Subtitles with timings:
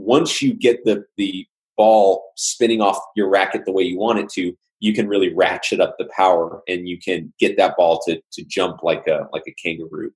[0.00, 1.46] once you get the the
[1.76, 5.80] ball spinning off your racket the way you want it to, you can really ratchet
[5.80, 9.44] up the power and you can get that ball to to jump like a like
[9.46, 10.12] a kangaroo.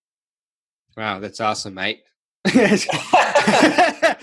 [0.97, 2.03] Wow, that's awesome, mate.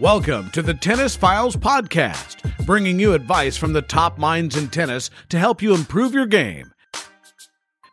[0.00, 5.10] Welcome to the Tennis Files Podcast, bringing you advice from the top minds in tennis
[5.28, 6.72] to help you improve your game.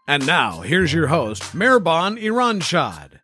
[0.07, 3.19] And now, here's your host, Mehrban Iranshad.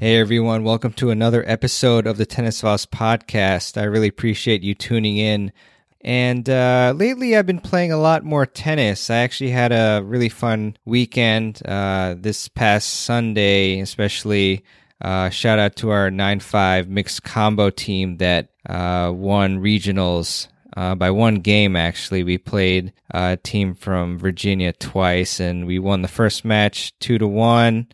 [0.00, 3.80] Hey everyone, welcome to another episode of the Tennis Files Podcast.
[3.80, 5.52] I really appreciate you tuning in.
[6.00, 9.10] And uh, lately, I've been playing a lot more tennis.
[9.10, 14.64] I actually had a really fun weekend uh, this past Sunday, especially.
[15.00, 20.94] Uh, shout out to our 9 5 mixed combo team that uh, won regionals uh,
[20.94, 22.24] by one game, actually.
[22.24, 27.28] We played a team from Virginia twice, and we won the first match 2 to
[27.28, 27.86] 1.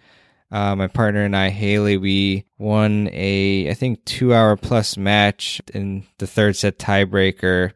[0.50, 5.62] Uh, my partner and I, Haley, we won a, I think, two hour plus match
[5.72, 7.72] in the third set tiebreaker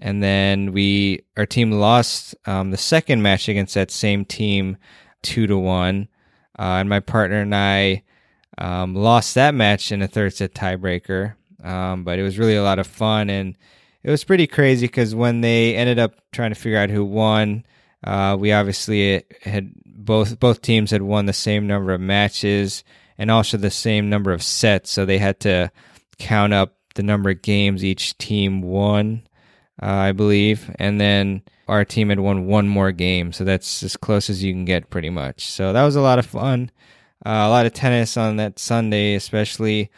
[0.00, 4.76] and then we our team lost um, the second match against that same team
[5.22, 6.08] two to one,
[6.58, 8.04] uh, and my partner and I
[8.58, 11.34] um, lost that match in a third set tiebreaker.
[11.62, 13.56] Um, but it was really a lot of fun, and
[14.02, 17.64] it was pretty crazy because when they ended up trying to figure out who won,
[18.04, 22.84] uh, we obviously had both both teams had won the same number of matches
[23.18, 25.70] and also the same number of sets, so they had to
[26.18, 29.22] count up the number of games each team won
[29.82, 33.96] uh, I believe, and then our team had won one more game, so that's as
[33.96, 35.46] close as you can get, pretty much.
[35.46, 36.70] So that was a lot of fun.
[37.24, 39.90] Uh, a lot of tennis on that Sunday, especially.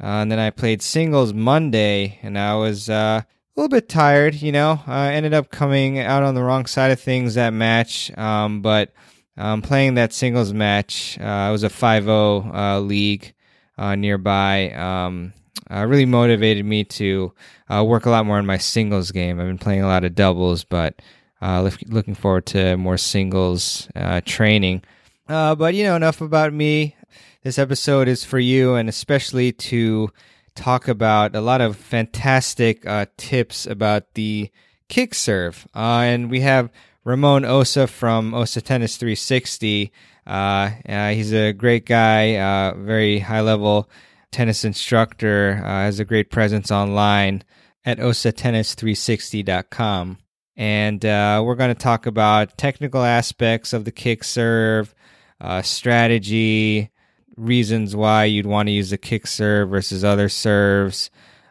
[0.00, 4.36] Uh, and then I played singles Monday, and I was uh, a little bit tired.
[4.36, 8.16] You know, I ended up coming out on the wrong side of things that match,
[8.16, 8.92] um, but
[9.36, 13.34] um, playing that singles match, it was a 5-0 uh, league
[13.78, 14.70] nearby.
[14.70, 15.32] Um,
[15.70, 17.32] uh, really motivated me to
[17.68, 19.38] uh, work a lot more on my singles game.
[19.38, 21.00] I've been playing a lot of doubles, but
[21.42, 23.88] uh, looking forward to more singles
[24.24, 24.82] training.
[25.28, 26.94] Uh, but you know, enough about me.
[27.42, 30.10] This episode is for you, and especially to
[30.54, 34.50] talk about a lot of fantastic uh, tips about the
[34.88, 35.66] kick serve.
[35.74, 36.70] and we have
[37.04, 39.92] Ramon Osa from Osa Tennis 360.
[40.26, 43.88] he's a great guy, very high level
[44.30, 47.42] tennis instructor, uh, has a great presence online
[47.84, 50.18] at osatennis360.com.
[50.56, 54.92] And uh, we're going to talk about technical aspects of the kick serve,
[55.40, 56.90] uh, strategy,
[57.36, 61.10] reasons why you'd want to use the kick serve versus other serves.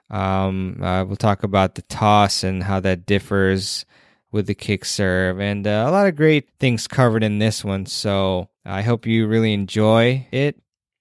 [0.10, 3.86] Um, uh, we'll talk about the toss and how that differs
[4.32, 7.86] with the kick serve, and uh, a lot of great things covered in this one.
[7.86, 10.60] So I hope you really enjoy it.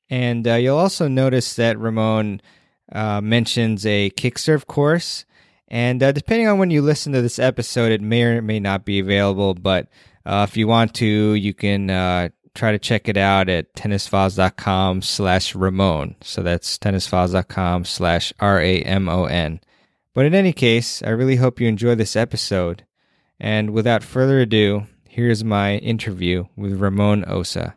[0.09, 2.41] And uh, you'll also notice that Ramon
[2.93, 5.25] uh, mentions a kick serve course.
[5.69, 8.85] And uh, depending on when you listen to this episode, it may or may not
[8.85, 9.55] be available.
[9.55, 9.89] But
[10.25, 11.91] uh, if you want to, you can
[12.57, 16.17] try to check it out at tennisfiles.com slash Ramon.
[16.23, 19.61] So that's tennisfiles.com slash R A M O N.
[20.15, 22.85] But in any case, I really hope you enjoy this episode.
[23.39, 27.77] And without further ado, here's my interview with Ramon Osa.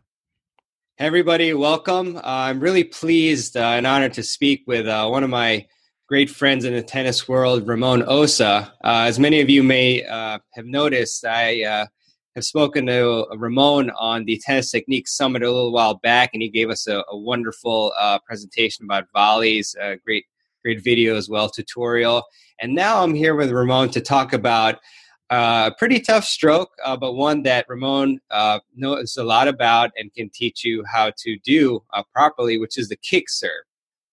[0.96, 2.18] Hey everybody, welcome.
[2.18, 5.66] Uh, I'm really pleased uh, and honored to speak with uh, one of my
[6.08, 8.74] great friends in the tennis world, Ramon Osa.
[8.84, 11.86] Uh, as many of you may uh, have noticed, I uh,
[12.36, 16.50] have spoken to Ramon on the Tennis Technique Summit a little while back, and he
[16.50, 17.94] gave us a, a wonderful
[18.26, 20.26] presentation about volleys, a great,
[20.64, 22.24] great video as well, tutorial.
[22.62, 24.80] And now I'm here with Ramon to talk about
[25.30, 30.12] uh, pretty tough stroke, uh, but one that Ramon uh, knows a lot about and
[30.14, 33.64] can teach you how to do uh, properly, which is the kick serve.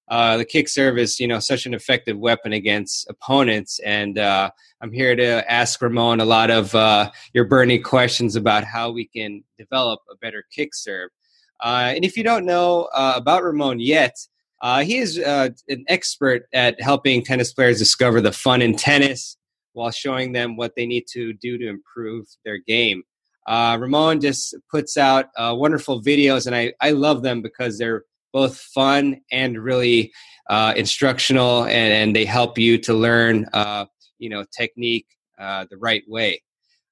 [0.08, 4.50] Uh, the kick serve is, you know, such an effective weapon against opponents, and uh,
[4.80, 9.42] I'm here to ask Ramon a lot of your burning questions about how we can
[9.58, 11.10] develop a better kick serve.
[11.62, 14.14] and if you don't know about Ramon yet,
[14.82, 19.36] he is an expert at helping tennis players discover the fun in tennis
[19.76, 23.02] while showing them what they need to do to improve their game.
[23.46, 28.04] Uh, Ramon just puts out uh, wonderful videos, and I, I love them because they're
[28.36, 30.12] both fun and really
[30.50, 33.86] uh, instructional, and, and, they help you to learn, uh,
[34.18, 35.06] you know, technique
[35.38, 36.42] uh, the right way.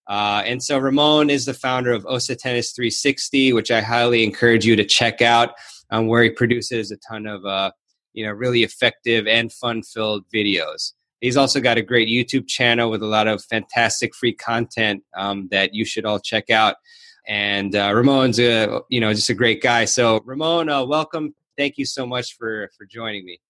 [0.08, 4.64] Uh, and so Ramon is the founder of Osa Tennis 360, which I highly encourage
[4.64, 5.50] you to check out,
[5.91, 7.73] um, where he produces a ton of uh,
[8.14, 10.94] you know really effective and fun-filled videos.
[11.20, 15.49] He's also got a great YouTube channel with a lot of fantastic free content um,
[15.50, 16.76] that you should all check out.
[17.26, 19.84] And uh, Ramon's a you know just a great guy.
[19.84, 21.34] So Ramon, uh, welcome.
[21.56, 23.40] Thank you so much for for joining me.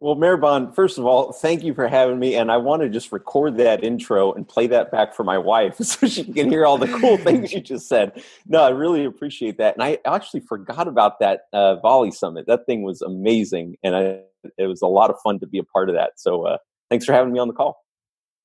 [0.00, 2.34] Well, Mehrban, first of all, thank you for having me.
[2.34, 5.76] And I want to just record that intro and play that back for my wife
[5.80, 8.22] so she can hear all the cool things you just said.
[8.46, 9.74] No, I really appreciate that.
[9.74, 12.46] And I actually forgot about that uh, volley summit.
[12.46, 13.78] That thing was amazing.
[13.82, 14.20] And I,
[14.58, 16.12] it was a lot of fun to be a part of that.
[16.16, 16.58] So uh,
[16.90, 17.83] thanks for having me on the call.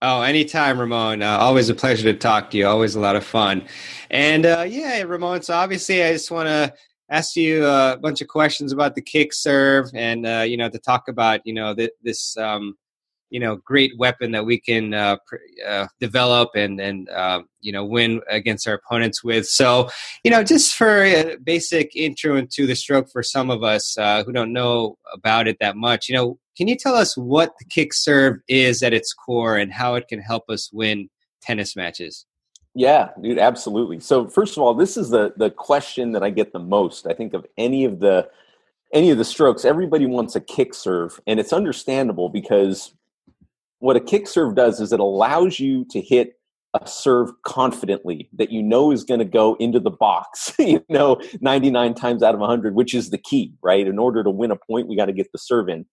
[0.02, 1.22] Oh, anytime, Ramon.
[1.22, 2.66] Uh, always a pleasure to talk to you.
[2.66, 3.68] Always a lot of fun.
[4.10, 5.42] And uh, yeah, Ramon.
[5.42, 6.74] So obviously, I just want to
[7.10, 10.80] ask you a bunch of questions about the kick serve and uh, you know to
[10.80, 12.76] talk about you know th- this um,
[13.30, 15.36] you know great weapon that we can uh, pr-
[15.68, 19.90] uh, develop and and uh, you know win against our opponents with so
[20.24, 24.32] you know just for a basic intro into the stroke for some of us who
[24.32, 27.94] don't know about it that much you know can you tell us what the kick
[27.94, 31.10] serve is at its core and how it can help us win
[31.42, 32.26] tennis matches
[32.76, 34.00] yeah, dude, absolutely.
[34.00, 37.08] So first of all, this is the the question that I get the most.
[37.08, 38.30] I think of any of the
[38.94, 42.94] any of the strokes, everybody wants a kick serve, and it's understandable because
[43.80, 46.40] what a kick serve does is it allows you to hit
[46.80, 51.20] a serve confidently that you know is going to go into the box, you know,
[51.42, 53.88] 99 times out of 100, which is the key, right?
[53.88, 55.86] In order to win a point, we got to get the serve in.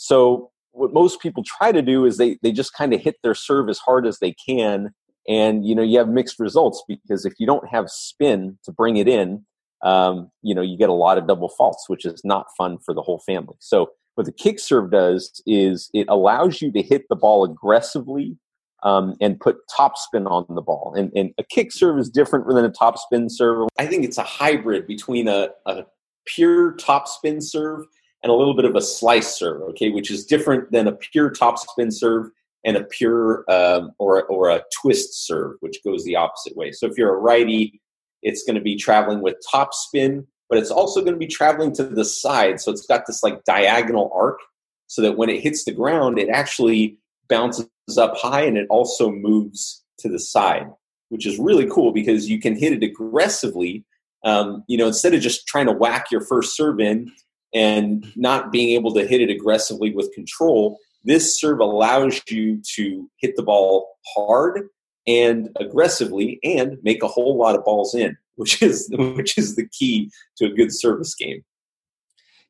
[0.00, 3.34] So what most people try to do is they they just kind of hit their
[3.34, 4.94] serve as hard as they can
[5.28, 8.96] and you know you have mixed results because if you don't have spin to bring
[8.96, 9.44] it in
[9.82, 12.94] um, you know you get a lot of double faults which is not fun for
[12.94, 13.56] the whole family.
[13.58, 18.38] So what the kick serve does is it allows you to hit the ball aggressively
[18.82, 20.94] um, and put top spin on the ball.
[20.96, 23.68] And, and a kick serve is different than a top spin serve.
[23.78, 25.84] I think it's a hybrid between a, a
[26.26, 27.84] pure top spin serve
[28.22, 31.30] and a little bit of a slice serve okay which is different than a pure
[31.30, 32.30] top spin serve
[32.64, 36.72] and a pure um, or, or a twist serve, which goes the opposite way.
[36.72, 37.80] So if you're a righty,
[38.22, 41.72] it's going to be traveling with top spin, but it's also going to be traveling
[41.74, 42.60] to the side.
[42.60, 44.40] So it's got this like diagonal arc
[44.88, 49.10] so that when it hits the ground, it actually bounces up high and it also
[49.10, 50.66] moves to the side,
[51.08, 53.84] which is really cool because you can hit it aggressively.
[54.22, 57.10] Um, you know, instead of just trying to whack your first serve in
[57.52, 63.10] and not being able to hit it aggressively with control, this serve allows you to
[63.16, 64.68] hit the ball hard
[65.06, 69.66] and aggressively and make a whole lot of balls in, which is which is the
[69.68, 71.42] key to a good service game.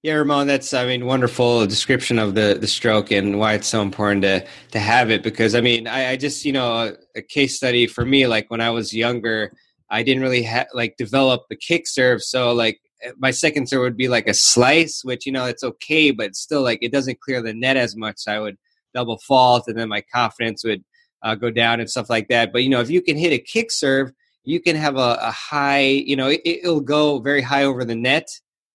[0.02, 3.82] Yeah, Ramon, that's I mean wonderful description of the the stroke and why it's so
[3.82, 7.22] important to to have it because I mean I, I just you know a, a,
[7.22, 9.52] case study for me like when I was younger
[9.90, 12.80] I didn't really ha- like develop the kick serve so like
[13.18, 16.62] my second serve would be like a slice, which you know it's okay, but still
[16.62, 18.16] like it doesn't clear the net as much.
[18.18, 18.56] So I would
[18.94, 20.84] double fault, and then my confidence would
[21.22, 22.52] uh, go down and stuff like that.
[22.52, 24.12] But you know, if you can hit a kick serve,
[24.44, 25.80] you can have a, a high.
[25.80, 28.28] You know, it, will go very high over the net,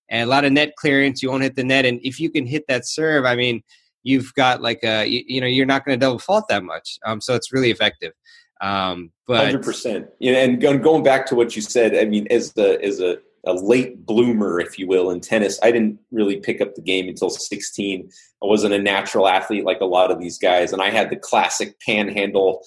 [0.09, 1.21] and a lot of net clearance.
[1.21, 3.63] You won't hit the net, and if you can hit that serve, I mean,
[4.03, 6.97] you've got like a you, you know you're not going to double fault that much.
[7.05, 8.13] Um, so it's really effective.
[8.61, 10.07] Um, but hundred percent.
[10.19, 13.17] You know, And going back to what you said, I mean, as the as a
[13.45, 15.59] a late bloomer, if you will, in tennis.
[15.61, 18.09] I didn't really pick up the game until 16.
[18.43, 21.15] I wasn't a natural athlete like a lot of these guys, and I had the
[21.15, 22.61] classic panhandle,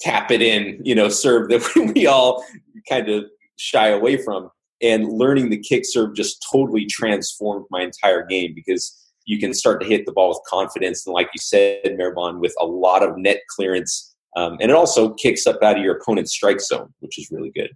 [0.00, 2.44] tap it in, you know, serve that we all
[2.88, 3.24] kind of
[3.56, 4.50] shy away from.
[4.82, 9.80] And learning the kick serve just totally transformed my entire game because you can start
[9.80, 13.16] to hit the ball with confidence, and like you said, Mehrban, with a lot of
[13.16, 14.14] net clearance.
[14.36, 17.52] Um, and it also kicks up out of your opponent's strike zone, which is really
[17.54, 17.70] good.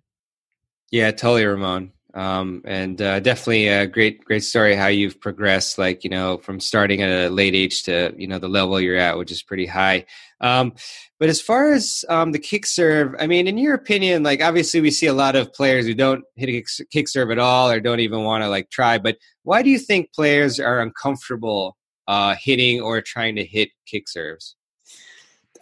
[0.91, 6.05] Yeah, totally, Ramon um, and uh, definitely a great great story how you've progressed like
[6.05, 9.19] you know from starting at a late age to you know the level you're at
[9.19, 10.07] which is pretty high.
[10.41, 10.73] Um,
[11.19, 14.81] but as far as um, the kick serve i mean in your opinion like obviously
[14.81, 17.81] we see a lot of players who don't hit a kick serve at all or
[17.81, 22.35] don't even want to like try but why do you think players are uncomfortable uh,
[22.41, 24.57] hitting or trying to hit kick serves?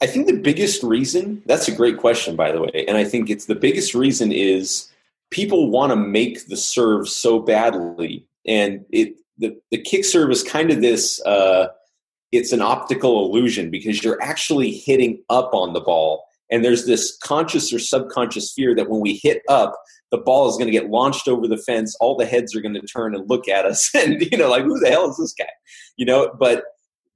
[0.01, 3.31] I think the biggest reason that's a great question by the way and i think
[3.31, 4.91] it's the biggest reason is
[5.31, 10.43] people want to make the serve so badly, and it the the kick serve is
[10.43, 11.21] kind of this.
[11.25, 11.69] Uh,
[12.33, 17.17] it's an optical illusion because you're actually hitting up on the ball, and there's this
[17.23, 19.75] conscious or subconscious fear that when we hit up,
[20.11, 21.97] the ball is going to get launched over the fence.
[22.01, 24.65] All the heads are going to turn and look at us, and you know, like
[24.65, 25.47] who the hell is this guy?
[25.97, 26.65] You know, but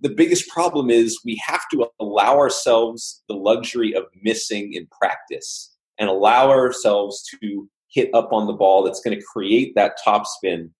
[0.00, 5.74] the biggest problem is we have to allow ourselves the luxury of missing in practice
[5.98, 10.26] and allow ourselves to hit up on the ball that's going to create that top
[10.26, 10.70] spin.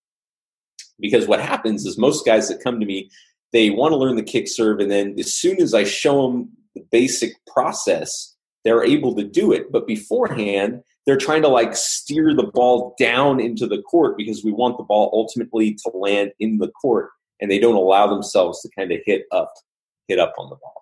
[0.99, 3.11] Because what happens is most guys that come to me,
[3.53, 6.51] they want to learn the kick serve, and then as soon as I show them
[6.75, 9.73] the basic process, they're able to do it.
[9.73, 14.53] But beforehand, they're trying to like steer the ball down into the court because we
[14.53, 18.69] want the ball ultimately to land in the court and they don't allow themselves to
[18.77, 19.53] kind of hit up
[20.09, 20.80] hit up on the ball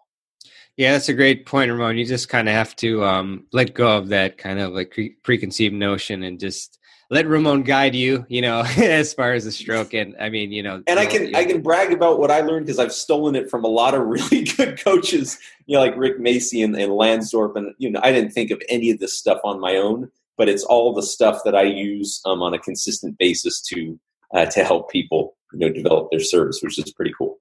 [0.79, 3.99] yeah that's a great point ramon you just kind of have to um, let go
[3.99, 6.79] of that kind of like pre- preconceived notion and just
[7.11, 10.63] let ramon guide you you know as far as the stroke and i mean you
[10.63, 13.51] know and i can i can brag about what i learned because i've stolen it
[13.51, 17.57] from a lot of really good coaches you know like rick Macci and, and lansdorp
[17.57, 20.49] and you know i didn't think of any of this stuff on my own but
[20.49, 23.99] it's all the stuff that i use um, on a consistent basis to
[24.35, 27.38] uh, to help people you know develop their service, which is pretty cool.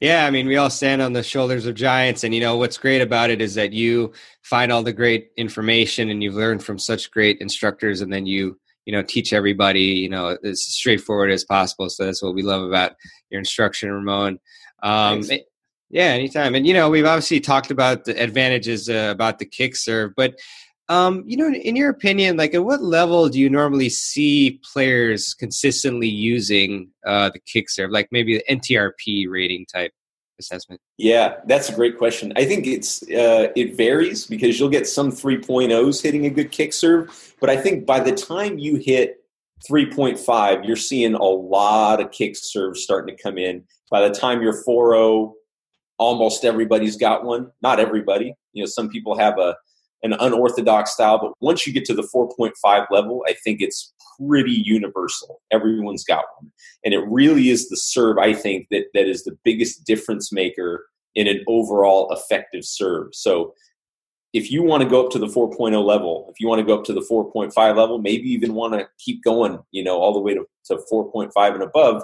[0.00, 2.76] Yeah, I mean, we all stand on the shoulders of giants, and you know what's
[2.76, 4.12] great about it is that you
[4.42, 8.58] find all the great information, and you've learned from such great instructors, and then you
[8.84, 11.88] you know teach everybody you know as straightforward as possible.
[11.88, 12.92] So that's what we love about
[13.30, 14.38] your instruction, Ramon.
[14.82, 15.24] Um,
[15.88, 16.54] yeah, anytime.
[16.54, 20.38] And you know, we've obviously talked about the advantages uh, about the kick serve, but
[20.88, 25.34] um, you know, in your opinion, like at what level do you normally see players
[25.34, 29.92] consistently using uh, the kick serve, like maybe the NTRP rating type
[30.38, 30.80] assessment?
[30.96, 32.32] Yeah, that's a great question.
[32.36, 36.72] I think it's uh, it varies because you'll get some 3.0s hitting a good kick
[36.72, 39.24] serve, but I think by the time you hit
[39.68, 43.64] 3.5, you're seeing a lot of kick serves starting to come in.
[43.90, 45.32] By the time you're 4.0,
[45.98, 47.50] almost everybody's got one.
[47.62, 48.34] Not everybody.
[48.52, 49.56] You know, some people have a
[50.06, 51.18] an unorthodox style.
[51.18, 55.40] But once you get to the 4.5 level, I think it's pretty universal.
[55.50, 56.50] Everyone's got one.
[56.84, 60.86] And it really is the serve, I think, that, that is the biggest difference maker
[61.14, 63.08] in an overall effective serve.
[63.12, 63.54] So
[64.32, 66.78] if you want to go up to the 4.0 level, if you want to go
[66.78, 70.20] up to the 4.5 level, maybe even want to keep going, you know, all the
[70.20, 72.02] way to, to 4.5 and above,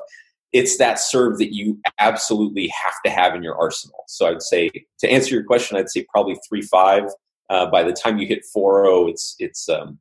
[0.53, 4.05] it's that serve that you absolutely have to have in your arsenal.
[4.07, 7.05] So I'd say to answer your question, I'd say probably three five
[7.53, 9.99] uh, by the time you hit 4.0, it's it's um,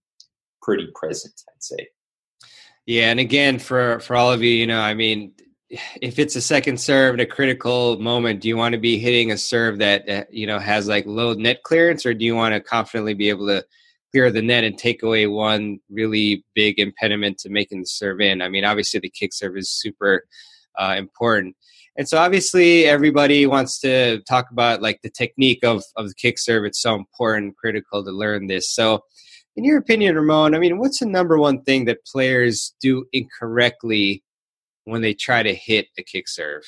[0.61, 1.87] pretty present, I'd say.
[2.85, 5.33] Yeah, and again, for for all of you, you know, I mean,
[6.01, 9.31] if it's a second serve at a critical moment, do you want to be hitting
[9.31, 12.53] a serve that uh, you know has like low net clearance, or do you want
[12.53, 13.65] to confidently be able to
[14.11, 18.41] clear the net and take away one really big impediment to making the serve in?
[18.41, 20.25] I mean, obviously the kick serve is super
[20.77, 21.55] uh, important.
[21.97, 26.39] And so obviously everybody wants to talk about like the technique of, of the kick
[26.39, 26.65] serve.
[26.65, 28.73] It's so important, and critical to learn this.
[28.73, 29.03] So
[29.55, 34.23] in your opinion, Ramon, I mean, what's the number one thing that players do incorrectly
[34.85, 36.63] when they try to hit a kick serve?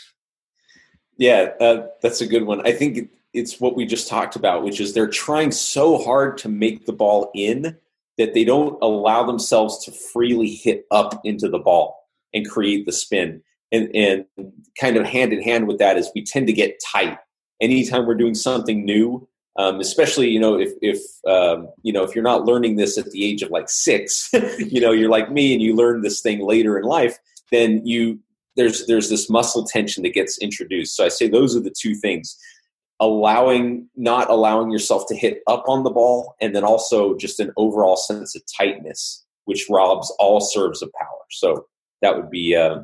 [1.17, 2.65] Yeah, uh, that's a good one.
[2.67, 6.49] I think it's what we just talked about, which is they're trying so hard to
[6.49, 7.77] make the ball in
[8.17, 12.91] that they don't allow themselves to freely hit up into the ball and create the
[12.91, 13.41] spin
[13.73, 14.25] and, and
[14.79, 17.17] kind of hand in hand with that is we tend to get tight.
[17.59, 19.27] Anytime we're doing something new
[19.59, 23.11] um, especially you know if if um, you know if you're not learning this at
[23.11, 24.27] the age of like six
[24.57, 27.19] you know you're like me and you learn this thing later in life
[27.51, 28.19] then you
[28.55, 30.95] there's there's this muscle tension that gets introduced.
[30.95, 32.37] So i say those are the two things.
[32.99, 37.51] Allowing not allowing yourself to hit up on the ball and then also just an
[37.57, 41.25] overall sense of tightness which robs all serves of power.
[41.31, 41.65] So
[42.01, 42.79] that would be uh,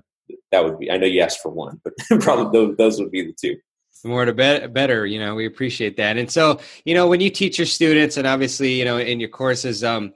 [0.52, 0.92] that would be.
[0.92, 3.58] I know you asked for one, but probably those, those would be the two.
[4.06, 5.36] More to be- better, you know.
[5.36, 6.18] We appreciate that.
[6.18, 9.30] And so, you know, when you teach your students, and obviously, you know, in your
[9.30, 10.14] courses, um,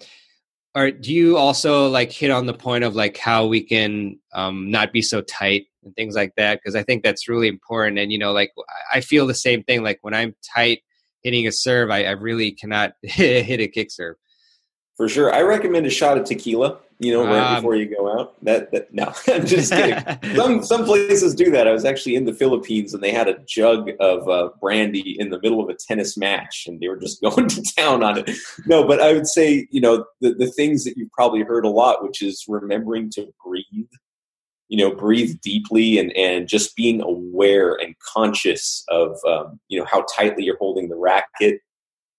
[0.75, 4.72] or do you also like hit on the point of like how we can um,
[4.72, 6.60] not be so tight and things like that?
[6.60, 8.00] Because I think that's really important.
[8.00, 8.53] And you know, like
[8.91, 9.84] I feel the same thing.
[9.84, 10.82] Like when I'm tight
[11.22, 14.15] hitting a serve, I, I really cannot hit a kick serve.
[14.96, 18.20] For sure, I recommend a shot of tequila you know, right um, before you go
[18.20, 18.44] out.
[18.44, 20.36] That, that no, I'm just kidding.
[20.36, 21.68] some some places do that.
[21.68, 25.30] I was actually in the Philippines and they had a jug of uh, brandy in
[25.30, 28.30] the middle of a tennis match, and they were just going to town on it.
[28.66, 31.70] No, but I would say you know the the things that you've probably heard a
[31.70, 33.88] lot, which is remembering to breathe.
[34.70, 39.86] You know, breathe deeply and and just being aware and conscious of um, you know
[39.86, 41.60] how tightly you're holding the racket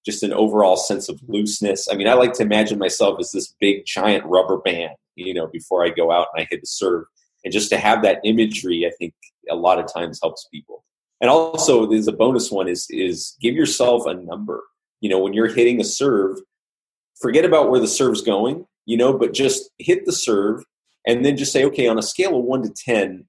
[0.04, 1.88] just an overall sense of looseness.
[1.90, 5.46] I mean, I like to imagine myself as this big giant rubber band, you know,
[5.46, 7.04] before I go out and I hit the serve.
[7.44, 9.14] And just to have that imagery, I think
[9.50, 10.84] a lot of times helps people.
[11.20, 14.62] And also, there's a bonus one is is give yourself a number.
[15.00, 16.38] You know, when you're hitting a serve,
[17.20, 20.62] forget about where the serve's going you know, but just hit the serve
[21.06, 23.26] and then just say, okay, on a scale of one to 10,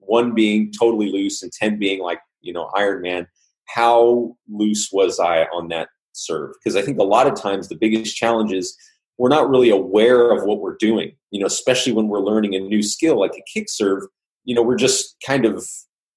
[0.00, 3.26] one being totally loose and 10 being like, you know, Iron Man,
[3.66, 6.54] how loose was I on that serve?
[6.58, 8.76] Because I think a lot of times the biggest challenge is
[9.18, 12.60] we're not really aware of what we're doing, you know, especially when we're learning a
[12.60, 14.04] new skill like a kick serve,
[14.44, 15.66] you know, we're just kind of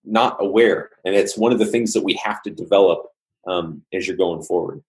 [0.03, 0.89] not aware.
[1.05, 3.05] And it's one of the things that we have to develop
[3.47, 4.83] um, as you're going forward.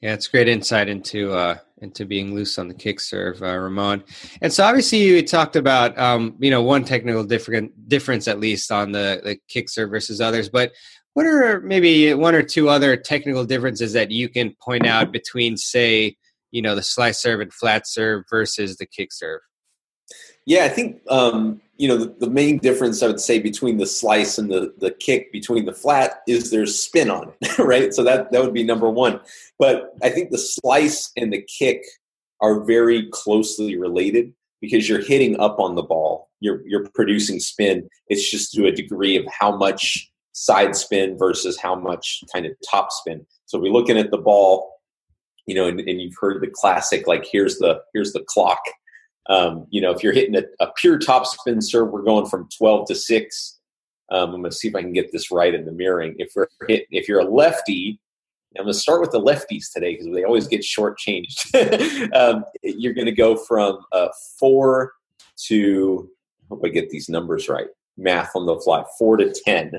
[0.00, 4.04] Yeah, it's great insight into uh, into being loose on the kick serve, uh, Ramon.
[4.42, 8.70] And so, obviously, you talked about um, you know one technical different difference at least
[8.70, 10.50] on the the kick serve versus others.
[10.50, 10.72] But
[11.14, 15.56] what are maybe one or two other technical differences that you can point out between,
[15.56, 16.16] say,
[16.50, 19.40] you know, the slice serve and flat serve versus the kick serve?
[20.46, 23.86] Yeah, I think um, you know the, the, main difference I would say between the
[23.86, 27.94] slice and the the kick between the flat is there's spin on it, right?
[27.94, 29.20] So that that would be number one.
[29.58, 31.82] But I think the slice and the kick
[32.40, 36.28] are very closely related because you're hitting up on the ball.
[36.40, 37.88] You're you're producing spin.
[38.08, 42.52] It's just to a degree of how much side spin versus how much kind of
[42.70, 43.26] top spin.
[43.46, 44.70] So we're looking at the ball,
[45.46, 48.60] you know, and, and you've heard the classic like here's the here's the clock
[49.28, 52.48] um, you know, if you're hitting a, a, pure top spin serve, we're going from
[52.56, 53.60] 12 to 6.
[54.10, 56.14] Um, I'm going to see if I can get this right in the mirroring.
[56.18, 57.98] If we're hit, if you're a lefty,
[58.56, 62.14] I'm going to start with the lefties today because they always get shortchanged.
[62.14, 64.92] um, you're going to go from uh, four
[65.46, 66.10] to,
[66.42, 69.72] I hope I get these numbers right, math on the fly, four to 10,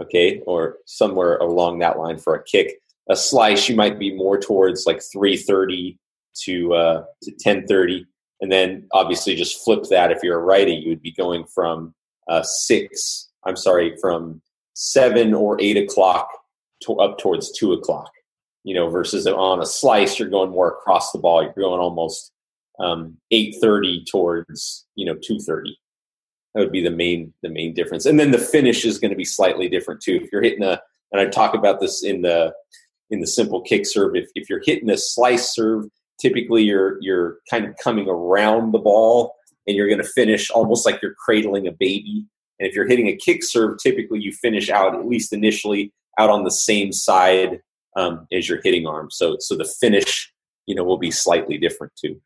[0.00, 2.80] okay, or somewhere along that line for a kick.
[3.10, 5.98] A slice, you might be more towards like 330
[6.44, 8.06] to, uh, to 1030
[8.40, 10.12] and then obviously just flip that.
[10.12, 11.94] If you're a righty, you would be going from
[12.28, 14.40] uh, six, I'm sorry, from
[14.74, 16.28] seven or eight o'clock
[16.84, 18.10] to up towards two o'clock,
[18.62, 21.42] you know, versus on a slice, you're going more across the ball.
[21.42, 22.32] You're going almost
[22.78, 25.76] um, 830 towards, you know, 230.
[26.54, 28.06] That would be the main, the main difference.
[28.06, 30.20] And then the finish is going to be slightly different too.
[30.22, 30.80] If you're hitting a,
[31.12, 32.52] and I talk about this in the,
[33.10, 35.86] in the simple kick serve, if, if you're hitting a slice serve,
[36.18, 39.34] typically you're you're kind of coming around the ball
[39.66, 42.26] and you're going to finish almost like you're cradling a baby
[42.58, 46.30] and if you're hitting a kick serve typically you finish out at least initially out
[46.30, 47.60] on the same side
[47.96, 50.32] um, as your hitting arm so so the finish
[50.66, 52.20] you know will be slightly different too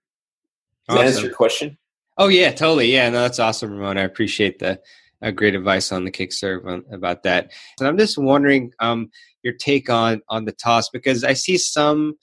[0.88, 0.96] does awesome.
[0.96, 1.78] that answer your question
[2.18, 2.92] oh yeah totally.
[2.92, 4.80] Yeah no that's awesome ramon i appreciate the
[5.22, 7.52] uh, great advice on the kick serve on, about that.
[7.78, 9.10] And i'm just wondering um,
[9.42, 12.14] your take on on the toss because i see some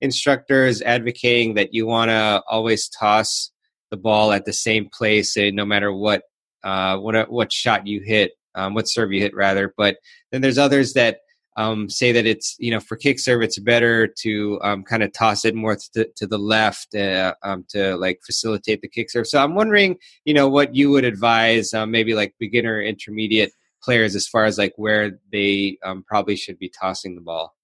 [0.00, 3.50] instructors advocating that you want to always toss
[3.90, 6.22] the ball at the same place, and no matter what
[6.64, 9.72] uh, what what shot you hit, um, what serve you hit rather.
[9.76, 9.96] But
[10.32, 11.18] then there's others that
[11.56, 15.12] um, say that it's you know for kick serve it's better to um, kind of
[15.12, 19.26] toss it more to, to the left uh, um, to like facilitate the kick serve.
[19.26, 24.16] So I'm wondering you know what you would advise um, maybe like beginner intermediate players
[24.16, 27.54] as far as like where they um, probably should be tossing the ball.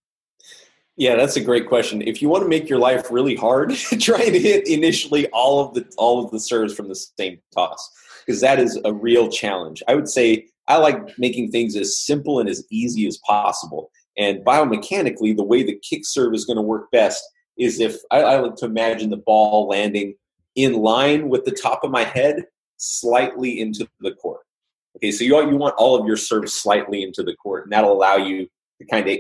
[0.96, 2.02] Yeah, that's a great question.
[2.02, 5.74] If you want to make your life really hard, try and hit initially all of
[5.74, 7.90] the all of the serves from the same toss
[8.24, 9.82] because that is a real challenge.
[9.88, 13.90] I would say I like making things as simple and as easy as possible.
[14.16, 17.22] And biomechanically, the way the kick serve is going to work best
[17.58, 20.14] is if I, I like to imagine the ball landing
[20.54, 22.44] in line with the top of my head,
[22.76, 24.40] slightly into the court.
[24.96, 27.92] Okay, so you you want all of your serves slightly into the court, and that'll
[27.92, 28.46] allow you
[28.78, 29.18] to kind of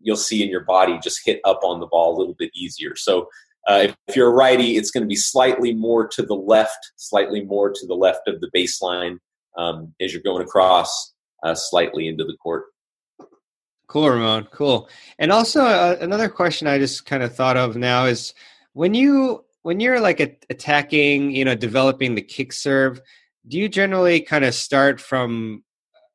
[0.00, 2.96] you'll see in your body just hit up on the ball a little bit easier.
[2.96, 3.28] So
[3.66, 7.44] uh, if, you're a righty, it's going to be slightly more to the left, slightly
[7.44, 9.18] more to the left of the baseline
[9.56, 12.64] um, as you're going across, uh, slightly into the court.
[13.86, 14.48] Cool, Ramon.
[14.52, 14.88] Cool.
[15.18, 18.34] And also uh, another question I just kind of thought of now is
[18.74, 23.00] when you when you're like a, attacking, you know, developing the kick serve,
[23.46, 25.64] do you generally kind of start from?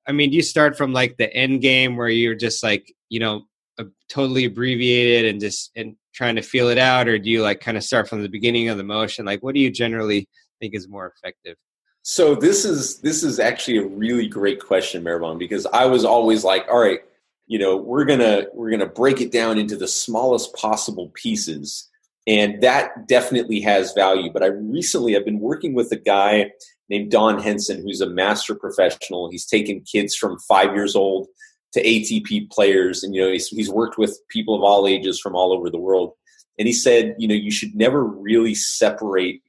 [0.07, 3.19] I mean, do you start from like the end game where you're just like, you
[3.19, 3.45] know,
[3.79, 7.59] a, totally abbreviated and just and trying to feel it out or do you like
[7.59, 10.27] kind of start from the beginning of the motion like what do you generally
[10.59, 11.55] think is more effective
[12.03, 16.43] so this is this is actually a really great question Mehrban because i was always
[16.43, 16.99] like all right
[17.47, 21.89] you know we're gonna we're gonna break it down into the smallest possible pieces
[22.27, 26.51] and that definitely has value but i recently i've been working with a guy
[26.89, 31.27] named don henson who's a master professional he's taken kids from five years old
[31.73, 35.35] to ATP players, and you know he's, he's worked with people of all ages from
[35.35, 36.13] all over the world.
[36.57, 39.41] And he said, you know, you should never really separate,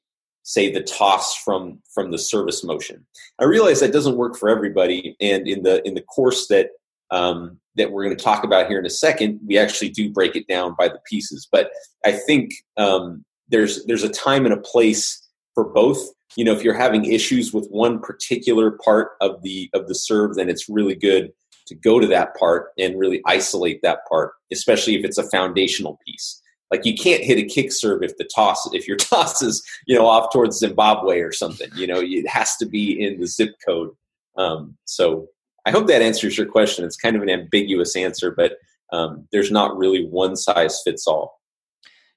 [0.45, 3.05] say, the toss from from the service motion.
[3.41, 6.69] I realize that doesn't work for everybody, and in the in the course that
[7.11, 10.37] um, that we're going to talk about here in a second, we actually do break
[10.37, 11.49] it down by the pieces.
[11.51, 11.71] But
[12.05, 15.99] I think um, there's there's a time and a place for both.
[16.37, 20.37] You know, if you're having issues with one particular part of the of the serve,
[20.37, 21.33] then it's really good
[21.67, 25.99] to go to that part and really isolate that part, especially if it's a foundational
[26.07, 26.43] piece.
[26.75, 29.97] Like you can't hit a kick serve if the toss if your toss is you
[29.97, 31.71] know off towards Zimbabwe or something.
[31.77, 33.91] You know, it has to be in the zip code.
[34.37, 35.29] Um, so
[35.67, 36.85] I hope that answers your question.
[36.85, 38.57] It's kind of an ambiguous answer, but
[38.93, 41.41] um, there's not really one size fits all.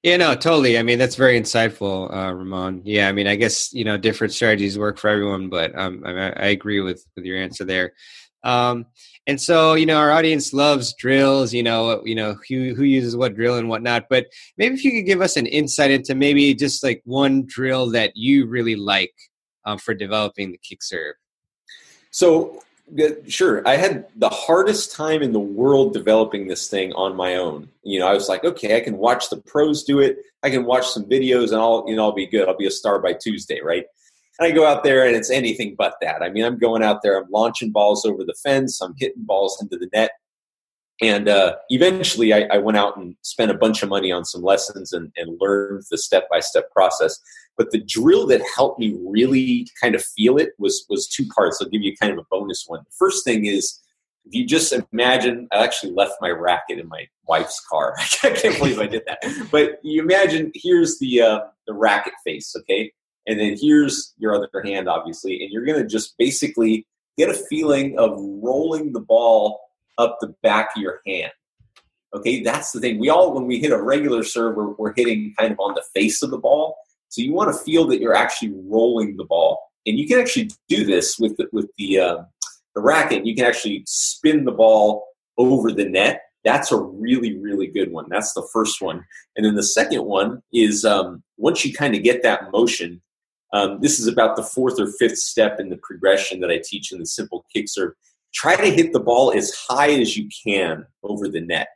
[0.01, 0.79] Yeah, no, totally.
[0.79, 2.81] I mean, that's very insightful, uh, Ramon.
[2.85, 6.31] Yeah, I mean, I guess you know different strategies work for everyone, but um, I,
[6.31, 7.93] I, agree with with your answer there.
[8.43, 8.85] Um,
[9.27, 11.53] and so, you know, our audience loves drills.
[11.53, 14.05] You know, you know who who uses what drill and whatnot.
[14.09, 17.91] But maybe if you could give us an insight into maybe just like one drill
[17.91, 19.13] that you really like
[19.65, 21.15] um, for developing the kick serve.
[22.11, 22.63] So
[23.27, 23.67] Sure.
[23.67, 27.67] I had the hardest time in the world developing this thing on my own.
[27.83, 30.19] You know, I was like, okay, I can watch the pros do it.
[30.41, 32.47] I can watch some videos and I'll, you know, I'll be good.
[32.47, 33.85] I'll be a star by Tuesday, right?
[34.39, 36.21] And I go out there and it's anything but that.
[36.21, 39.59] I mean, I'm going out there, I'm launching balls over the fence, I'm hitting balls
[39.61, 40.11] into the net.
[41.01, 44.41] And uh, eventually I, I, went out and spent a bunch of money on some
[44.41, 47.19] lessons and, and learned the step by step process.
[47.55, 51.59] But the drill that helped me really kind of feel it was was two parts.
[51.61, 52.79] I'll give you kind of a bonus one.
[52.79, 53.79] The first thing is
[54.25, 57.95] if you just imagine, I actually left my racket in my wife's car.
[58.23, 59.47] I can't believe I did that.
[59.51, 62.91] But you imagine here's the uh, the racket face, okay,
[63.27, 66.87] and then here's your other hand, obviously, and you're going to just basically
[67.17, 69.59] get a feeling of rolling the ball
[69.97, 71.31] up the back of your hand.
[72.15, 72.99] Okay, that's the thing.
[72.99, 75.83] We all, when we hit a regular serve, we're, we're hitting kind of on the
[75.93, 76.77] face of the ball.
[77.09, 80.49] So you want to feel that you're actually rolling the ball, and you can actually
[80.69, 82.17] do this with the, with the uh,
[82.75, 83.25] the racket.
[83.25, 85.05] You can actually spin the ball
[85.37, 86.21] over the net.
[86.43, 88.05] That's a really really good one.
[88.09, 89.03] That's the first one,
[89.35, 93.01] and then the second one is um, once you kind of get that motion.
[93.53, 96.91] Um, this is about the fourth or fifth step in the progression that I teach
[96.91, 97.93] in the simple kick serve.
[98.33, 101.69] Try to hit the ball as high as you can over the net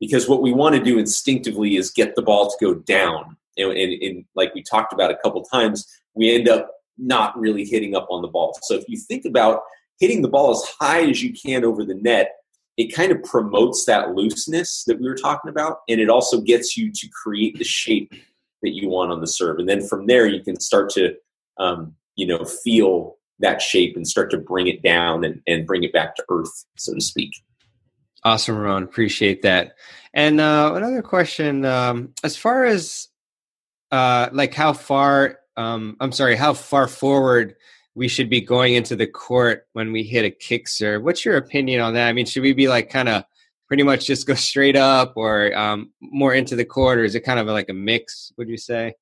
[0.00, 3.72] because what we want to do instinctively is get the ball to go down and,
[3.72, 7.94] and, and like we talked about a couple times, we end up not really hitting
[7.94, 8.58] up on the ball.
[8.62, 9.60] So if you think about
[9.98, 12.32] hitting the ball as high as you can over the net,
[12.76, 16.76] it kind of promotes that looseness that we were talking about, and it also gets
[16.76, 18.14] you to create the shape
[18.62, 19.58] that you want on the serve.
[19.58, 21.14] And then from there, you can start to,
[21.58, 25.82] um, you know, feel that shape and start to bring it down and, and bring
[25.82, 27.30] it back to earth, so to speak.
[28.24, 28.84] Awesome, Ron.
[28.84, 29.74] Appreciate that.
[30.14, 33.08] And uh, another question: um, as far as
[33.90, 37.56] uh, like how far um, I'm sorry, how far forward
[37.94, 41.02] we should be going into the court when we hit a kick serve.
[41.02, 42.08] What's your opinion on that?
[42.08, 43.24] I mean, should we be like kind of
[43.72, 47.20] pretty much just go straight up or um, more into the court, or is it
[47.20, 48.30] kind of like a mix?
[48.36, 48.92] Would you say?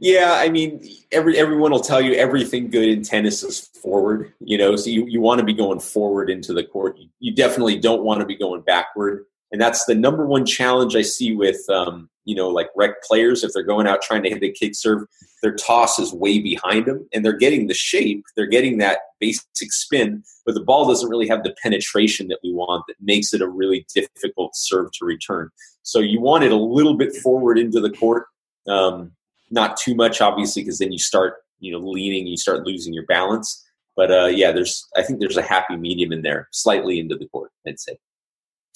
[0.00, 4.32] Yeah, I mean, every everyone will tell you everything good in tennis is forward.
[4.40, 6.98] You know, so you, you want to be going forward into the court.
[7.20, 11.02] You, definitely don't want to be going backward, and that's the number one challenge I
[11.02, 14.42] see with um, you know, like rec players, if they're going out trying to hit
[14.42, 15.06] a kick serve,
[15.42, 19.72] their toss is way behind them and they're getting the shape, they're getting that basic
[19.72, 23.42] spin, but the ball doesn't really have the penetration that we want that makes it
[23.42, 25.50] a really difficult serve to return.
[25.82, 28.26] So you want it a little bit forward into the court,
[28.66, 29.12] um,
[29.50, 33.06] not too much, obviously, because then you start, you know, leaning, you start losing your
[33.06, 33.62] balance.
[33.96, 37.28] But uh, yeah, there's, I think there's a happy medium in there, slightly into the
[37.28, 37.98] court, I'd say.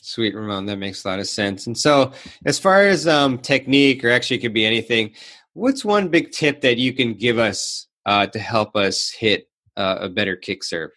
[0.00, 0.66] Sweet, Ramon.
[0.66, 1.66] That makes a lot of sense.
[1.66, 2.12] And so,
[2.44, 5.12] as far as um, technique, or actually, it could be anything,
[5.54, 9.98] what's one big tip that you can give us uh, to help us hit uh,
[10.02, 10.90] a better kick serve?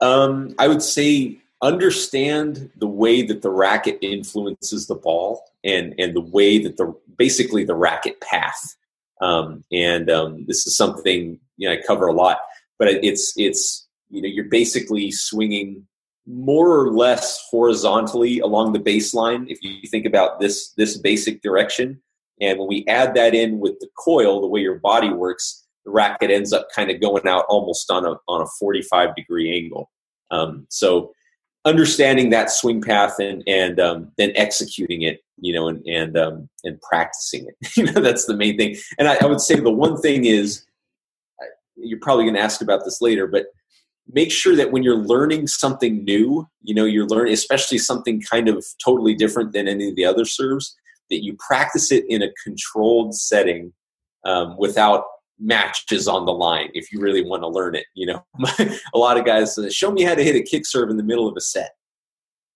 [0.00, 6.14] Um, I would say understand the way that the racket influences the ball and and
[6.14, 8.76] the way that the basically the racket path.
[9.20, 12.38] Um, and um, this is something you know I cover a lot,
[12.78, 15.86] but it's it's you know you're basically swinging
[16.28, 22.00] more or less horizontally along the baseline if you think about this this basic direction.
[22.40, 25.90] And when we add that in with the coil the way your body works the
[25.90, 29.90] racket ends up kind of going out almost on a on a 45 degree angle.
[30.30, 31.12] Um, so
[31.64, 36.48] understanding that swing path and and um, then executing it you know and and um,
[36.62, 37.54] and practicing it.
[37.76, 38.76] You know that's the main thing.
[38.98, 40.66] And I, I would say the one thing is
[41.76, 43.46] you're probably going to ask about this later but
[44.10, 48.48] make sure that when you're learning something new, you know, you're learning, especially something kind
[48.48, 50.74] of totally different than any of the other serves,
[51.10, 53.72] that you practice it in a controlled setting
[54.24, 55.04] um, without
[55.38, 57.86] matches on the line if you really want to learn it.
[57.94, 58.26] You know,
[58.94, 61.28] a lot of guys show me how to hit a kick serve in the middle
[61.28, 61.70] of a set.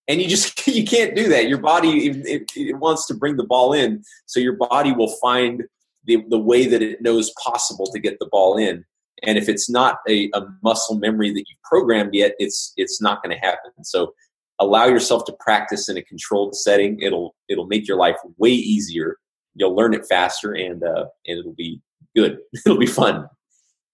[0.07, 1.47] and you just you can't do that.
[1.47, 5.63] Your body it, it wants to bring the ball in, so your body will find
[6.05, 8.85] the the way that it knows possible to get the ball in.
[9.25, 13.23] And if it's not a, a muscle memory that you've programmed yet, it's it's not
[13.23, 13.71] going to happen.
[13.83, 14.13] So
[14.59, 16.99] allow yourself to practice in a controlled setting.
[17.01, 19.17] It'll it'll make your life way easier.
[19.55, 21.81] You'll learn it faster, and uh, and it'll be
[22.15, 22.39] good.
[22.65, 23.27] it'll be fun.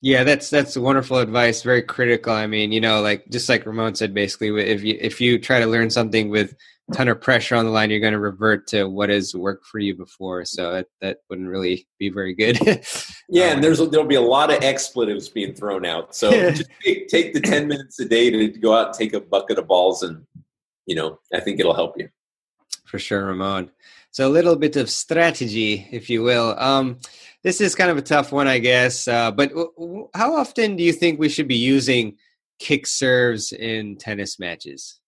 [0.01, 1.61] Yeah, that's that's wonderful advice.
[1.61, 2.31] Very critical.
[2.31, 5.59] I mean, you know, like just like Ramon said, basically, if you if you try
[5.59, 6.55] to learn something with
[6.89, 9.65] a ton of pressure on the line, you're going to revert to what has worked
[9.65, 10.45] for you before.
[10.45, 12.57] So that that wouldn't really be very good.
[13.29, 16.15] yeah, um, and there's there'll be a lot of expletives being thrown out.
[16.15, 19.19] So just take, take the ten minutes a day to go out and take a
[19.19, 20.25] bucket of balls, and
[20.85, 22.07] you know, I think it'll help you.
[22.85, 23.69] For sure, Ramon.
[24.11, 26.55] So a little bit of strategy, if you will.
[26.57, 26.99] Um,
[27.43, 29.07] this is kind of a tough one, I guess.
[29.07, 32.17] Uh, but w- w- how often do you think we should be using
[32.59, 34.99] kick serves in tennis matches?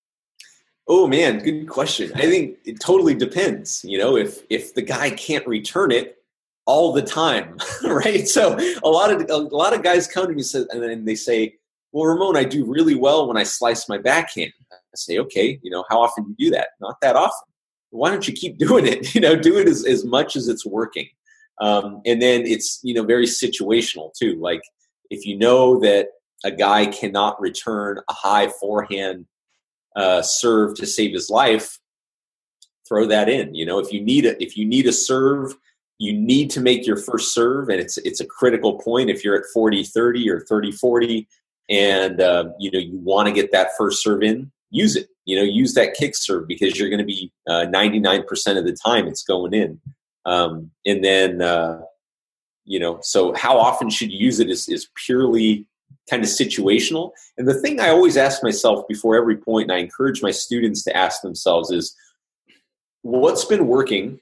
[0.88, 2.12] Oh man, good question.
[2.16, 3.84] I think it totally depends.
[3.84, 6.18] You know, if if the guy can't return it
[6.66, 8.28] all the time, right?
[8.28, 11.56] So a lot of a lot of guys come to me and they say,
[11.92, 15.72] "Well, Ramon, I do really well when I slice my backhand." I say, "Okay, you
[15.72, 16.70] know, how often do you do that?
[16.80, 17.48] Not that often.
[17.92, 19.14] Why don't you keep doing it?
[19.14, 21.08] You know, do it as as much as it's working."
[21.62, 24.38] Um, and then it's you know very situational too.
[24.42, 24.62] Like
[25.10, 26.08] if you know that
[26.44, 29.28] a guy cannot return a high forehand
[29.96, 31.80] uh, serve to save his life,
[32.88, 33.54] throw that in.
[33.54, 35.54] You know, if you need a if you need a serve,
[36.00, 39.10] you need to make your first serve, and it's it's a critical point.
[39.10, 41.28] If you're at 40-30 or 30-40,
[41.70, 45.08] and uh, you know you want to get that first serve in, use it.
[45.26, 48.76] You know, use that kick serve because you're going to be uh, 99% of the
[48.84, 49.80] time it's going in.
[50.26, 51.82] Um, and then, uh,
[52.66, 55.66] you know, so how often should you use it is, is purely
[56.10, 57.12] kind of situational.
[57.38, 60.84] And the thing I always ask myself before every point, and I encourage my students
[60.84, 61.96] to ask themselves is,
[63.02, 64.20] what's been working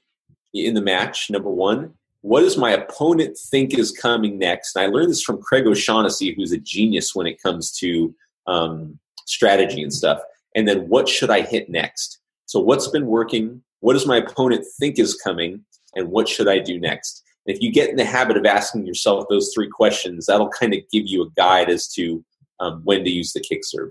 [0.54, 1.30] in the match?
[1.30, 4.76] Number one, what does my opponent think is coming next?
[4.76, 8.14] And I learned this from Craig O'Shaughnessy, who's a genius when it comes to
[8.46, 10.20] um, strategy and stuff.
[10.54, 12.18] And then what should I hit next?
[12.46, 13.62] So what's been working?
[13.80, 15.64] What does my opponent think is coming?
[15.94, 17.22] And what should I do next?
[17.46, 20.80] If you get in the habit of asking yourself those three questions, that'll kind of
[20.92, 22.24] give you a guide as to
[22.60, 23.90] um, when to use the kick serve.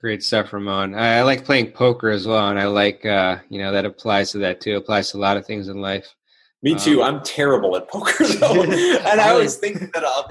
[0.00, 0.94] Great stuff, Ramon.
[0.94, 4.30] I, I, like playing poker as well, and I like uh, you know that applies
[4.30, 4.76] to that too.
[4.76, 6.14] Applies to a lot of things in life.
[6.62, 7.02] Me too.
[7.02, 10.24] Um, I'm terrible at poker though, and I always think that I'm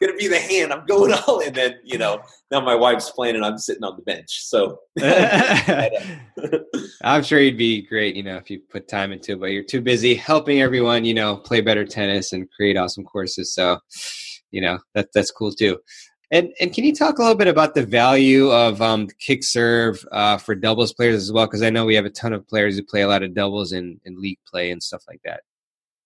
[0.00, 0.72] gonna be the hand.
[0.72, 1.48] I'm going all, in.
[1.48, 4.42] and then you know now my wife's playing and I'm sitting on the bench.
[4.42, 4.80] So
[7.04, 9.40] I'm sure you'd be great, you know, if you put time into it.
[9.40, 13.54] But you're too busy helping everyone, you know, play better tennis and create awesome courses.
[13.54, 13.78] So
[14.50, 15.78] you know that that's cool too.
[16.30, 20.04] And and can you talk a little bit about the value of um, kick serve
[20.10, 21.46] uh, for doubles players as well?
[21.46, 23.72] Because I know we have a ton of players who play a lot of doubles
[23.72, 25.42] in, in league play and stuff like that.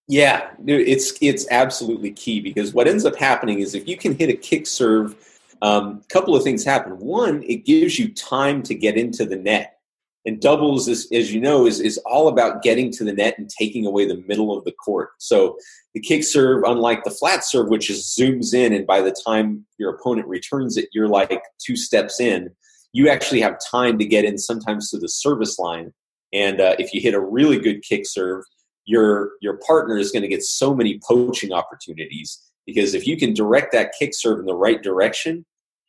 [0.09, 4.29] Yeah, it's it's absolutely key because what ends up happening is if you can hit
[4.29, 5.17] a kick serve,
[5.63, 6.99] a um, couple of things happen.
[6.99, 9.80] One, it gives you time to get into the net.
[10.27, 13.49] And doubles, is, as you know, is, is all about getting to the net and
[13.49, 15.11] taking away the middle of the court.
[15.19, 15.57] So
[15.95, 19.65] the kick serve, unlike the flat serve, which just zooms in, and by the time
[19.79, 22.51] your opponent returns it, you're like two steps in.
[22.93, 25.93] You actually have time to get in sometimes to the service line.
[26.33, 28.45] And uh, if you hit a really good kick serve,
[28.85, 33.33] your your partner is going to get so many poaching opportunities because if you can
[33.35, 35.45] direct that kick serve in the right direction,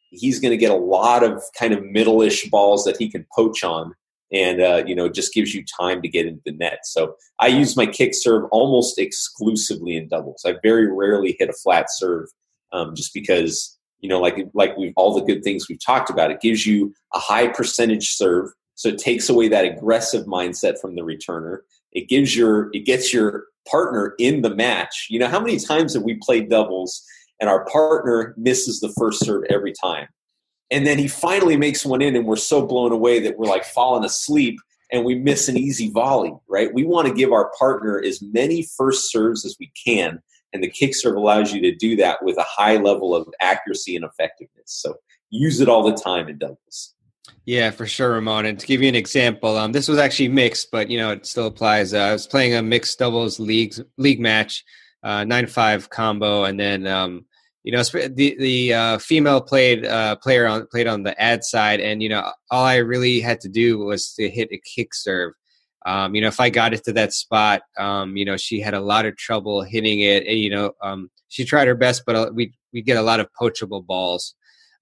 [0.09, 3.63] he's going to get a lot of kind of middle-ish balls that he can poach
[3.63, 3.93] on
[4.31, 6.79] and uh, you know it just gives you time to get into the net.
[6.83, 10.43] So I use my kick serve almost exclusively in doubles.
[10.45, 12.27] I very rarely hit a flat serve,
[12.71, 16.31] um, just because you know like like we all the good things we've talked about.
[16.31, 20.95] It gives you a high percentage serve, so it takes away that aggressive mindset from
[20.95, 21.59] the returner.
[21.91, 25.07] It gives your it gets your partner in the match.
[25.09, 27.03] You know how many times have we played doubles
[27.39, 30.07] and our partner misses the first serve every time?
[30.71, 33.65] And then he finally makes one in and we're so blown away that we're like
[33.65, 34.59] falling asleep
[34.91, 38.67] and we miss an easy volley right we want to give our partner as many
[38.77, 40.21] first serves as we can
[40.53, 43.95] and the kick serve allows you to do that with a high level of accuracy
[43.95, 44.95] and effectiveness so
[45.29, 46.95] use it all the time in doubles
[47.45, 48.45] Yeah, for sure, Ramon.
[48.45, 51.25] And to give you an example, um, this was actually mixed, but you know it
[51.25, 51.93] still applies.
[51.93, 54.63] Uh, I was playing a mixed doubles league league match,
[55.03, 57.25] uh, nine five combo, and then um,
[57.63, 61.79] you know the the uh, female played uh, player on played on the ad side,
[61.79, 65.33] and you know all I really had to do was to hit a kick serve.
[65.85, 68.75] Um, you know, if I got it to that spot, um, you know, she had
[68.75, 70.27] a lot of trouble hitting it.
[70.27, 73.19] And, you know, um, she tried her best, but uh, we we get a lot
[73.19, 74.35] of poachable balls,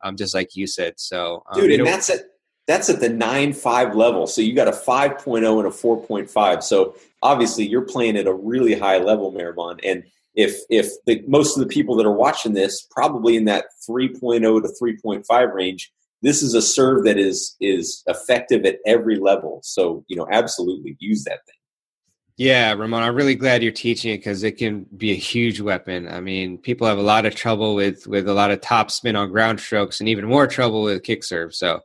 [0.03, 0.95] um, just like you said.
[0.97, 2.21] So, um, dude, and that's at
[2.67, 4.27] that's at the nine five level.
[4.27, 6.63] So you got a five oh and a four point five.
[6.63, 9.79] So obviously you're playing at a really high level, Mehrban.
[9.83, 10.03] And
[10.39, 14.39] if if the most of the people that are watching this probably in that 3.0
[14.39, 19.59] to 3.5 range this is a serve that is is effective at every level.
[19.63, 21.55] So you know absolutely use that thing.
[22.37, 26.07] Yeah ramon i'm really glad you're teaching it because it can be a huge weapon.
[26.07, 29.17] I mean people have a lot of trouble with with a lot of top spin
[29.17, 31.53] on ground strokes and even more trouble with kick serve.
[31.53, 31.81] So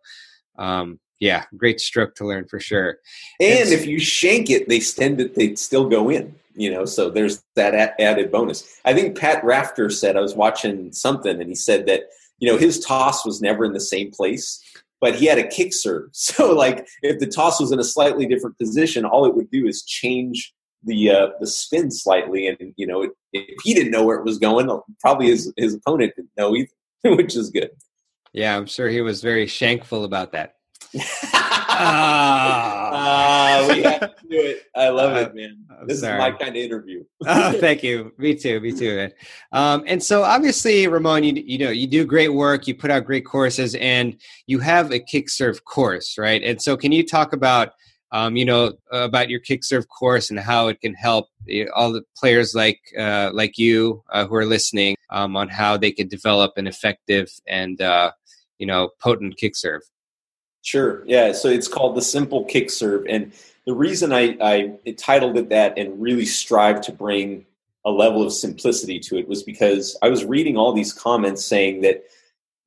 [0.58, 2.98] um yeah great stroke to learn for sure.
[3.40, 6.84] And it's, if you shank it they tend to they still go in you know
[6.84, 8.80] so there's that added bonus.
[8.84, 12.04] I think pat rafter said i was watching something and he said that
[12.38, 14.60] you know his toss was never in the same place
[15.00, 16.08] but he had a kick serve.
[16.12, 19.66] So like if the toss was in a slightly different position all it would do
[19.66, 20.52] is change
[20.84, 24.38] the uh, the spin slightly and you know if he didn't know where it was
[24.38, 24.68] going
[25.00, 26.70] probably his his opponent didn't know either
[27.16, 27.70] which is good.
[28.32, 30.56] Yeah i'm sure he was very shankful about that
[32.94, 34.62] uh, we have to do it.
[34.76, 35.64] I love uh, it, man.
[35.80, 36.14] I'm this sorry.
[36.14, 37.04] is my kind of interview.
[37.26, 38.12] oh, thank you.
[38.18, 38.60] Me too.
[38.60, 39.12] Me too, man.
[39.52, 42.66] Um, and so, obviously, Ramon, you you know you do great work.
[42.66, 46.42] You put out great courses, and you have a kick serve course, right?
[46.42, 47.72] And so, can you talk about
[48.12, 51.26] um, you know about your kick serve course and how it can help
[51.74, 55.90] all the players like uh, like you uh, who are listening um, on how they
[55.90, 58.12] could develop an effective and uh,
[58.58, 59.82] you know potent kick serve.
[60.64, 61.04] Sure.
[61.06, 61.32] Yeah.
[61.32, 63.32] So it's called the simple kick serve, and
[63.66, 67.44] the reason I, I titled it that and really strive to bring
[67.84, 71.82] a level of simplicity to it was because I was reading all these comments saying
[71.82, 72.04] that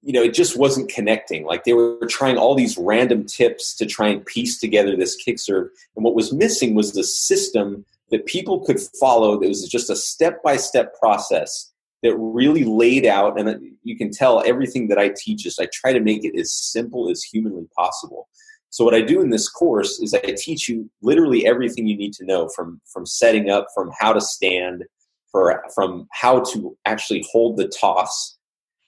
[0.04, 1.44] you know it just wasn't connecting.
[1.44, 5.40] Like they were trying all these random tips to try and piece together this kick
[5.40, 9.40] serve, and what was missing was the system that people could follow.
[9.40, 11.72] That was just a step by step process
[12.04, 15.94] that really laid out, and you can tell everything that I teach is I try
[15.94, 18.28] to make it as simple as humanly possible.
[18.70, 22.14] So what I do in this course is I teach you literally everything you need
[22.14, 24.84] to know from from setting up, from how to stand,
[25.32, 28.38] for from how to actually hold the toss,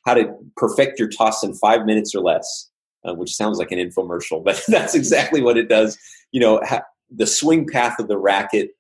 [0.06, 2.70] how to perfect your toss in five minutes or less,
[3.06, 5.98] uh, which sounds like an infomercial, but that's exactly what it does.
[6.32, 8.72] You know, ha- the swing path of the racket.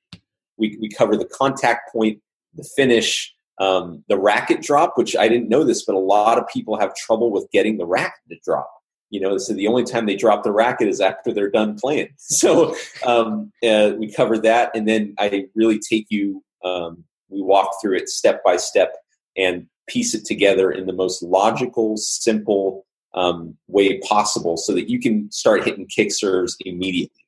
[0.57, 2.19] We we cover the contact point,
[2.53, 6.47] the finish, um, the racket drop, which I didn't know this, but a lot of
[6.47, 8.71] people have trouble with getting the racket to drop.
[9.09, 12.09] You know, so the only time they drop the racket is after they're done playing.
[12.17, 16.43] So um, uh, we covered that, and then I really take you.
[16.63, 18.95] Um, we walk through it step by step
[19.35, 24.99] and piece it together in the most logical, simple um, way possible, so that you
[24.99, 27.25] can start hitting kick serves immediately.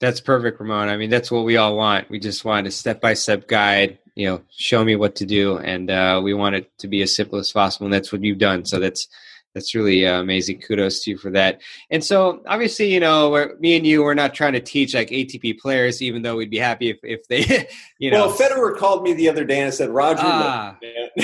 [0.00, 0.88] That's perfect, Ramon.
[0.88, 2.08] I mean, that's what we all want.
[2.08, 5.56] We just want a step by step guide you know show me what to do
[5.58, 8.36] and uh, we want it to be as simple as possible and that's what you've
[8.36, 9.08] done so that's
[9.54, 11.58] that's really uh, amazing kudos to you for that
[11.90, 15.58] and so obviously you know me and you we're not trying to teach like atp
[15.58, 17.66] players even though we'd be happy if, if they
[17.98, 20.76] you know well federer called me the other day and said roger ah.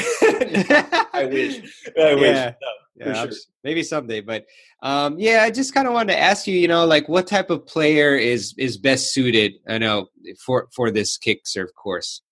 [1.12, 1.60] i wish
[2.00, 2.54] i wish yeah.
[2.98, 3.32] No yeah, sure.
[3.62, 4.22] maybe someday.
[4.22, 4.46] But
[4.82, 7.50] um, yeah, I just kind of wanted to ask you, you know, like what type
[7.50, 10.06] of player is is best suited, I know,
[10.42, 12.22] for for this kick serve course.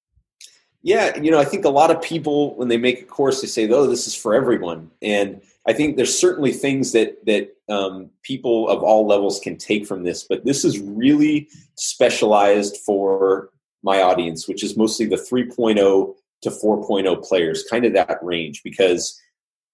[0.84, 3.46] Yeah, you know, I think a lot of people when they make a course, they
[3.46, 8.10] say, "Oh, this is for everyone," and I think there's certainly things that that um,
[8.22, 13.48] people of all levels can take from this, but this is really specialized for
[13.82, 19.18] my audience, which is mostly the 3.0 to 4.0 players, kind of that range, because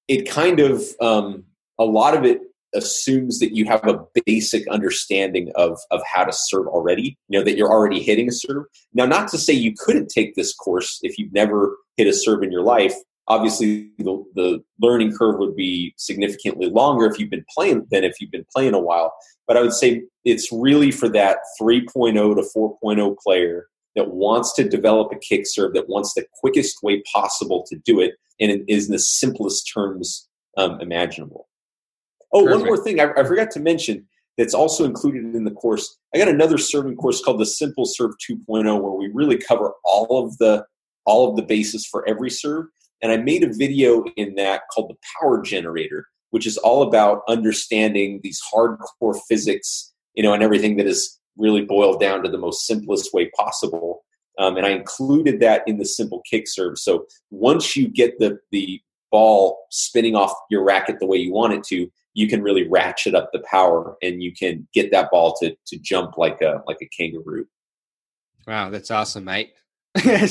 [0.06, 1.42] it kind of um,
[1.76, 2.40] a lot of it
[2.74, 7.44] assumes that you have a basic understanding of of how to serve already you know
[7.44, 10.98] that you're already hitting a serve now not to say you couldn't take this course
[11.02, 12.94] if you've never hit a serve in your life.
[13.28, 18.20] Obviously the, the learning curve would be significantly longer if you've been playing than if
[18.20, 19.12] you've been playing a while.
[19.46, 23.66] But i would say it's really for that 3.0 to 4.0 player
[23.96, 28.00] that wants to develop a kick serve that wants the quickest way possible to do
[28.00, 31.48] it and it is in the simplest terms um, imaginable
[32.32, 32.60] Oh, Perfect.
[32.60, 34.06] one more thing I, I, forgot to mention
[34.38, 35.98] that's also included in the course.
[36.14, 40.24] I got another serving course called the Simple Serve 2.0 where we really cover all
[40.24, 40.64] of the
[41.06, 42.66] all of the bases for every serve.
[43.02, 46.06] And I made a video in that called the Power Generator.
[46.30, 51.64] which is all about understanding these hardcore physics, you know, and everything that is really
[51.64, 54.04] boiled down to the most simplest way possible.
[54.38, 56.78] Um, and I included that in the simple kick serve.
[56.78, 61.52] So once you get the the ball spinning off your racket the way you want
[61.52, 65.34] it to, you can really ratchet up the power and you can get that ball
[65.40, 67.46] to to jump like a like a kangaroo.
[68.46, 69.54] Wow, that's awesome, mate.
[69.96, 70.02] uh,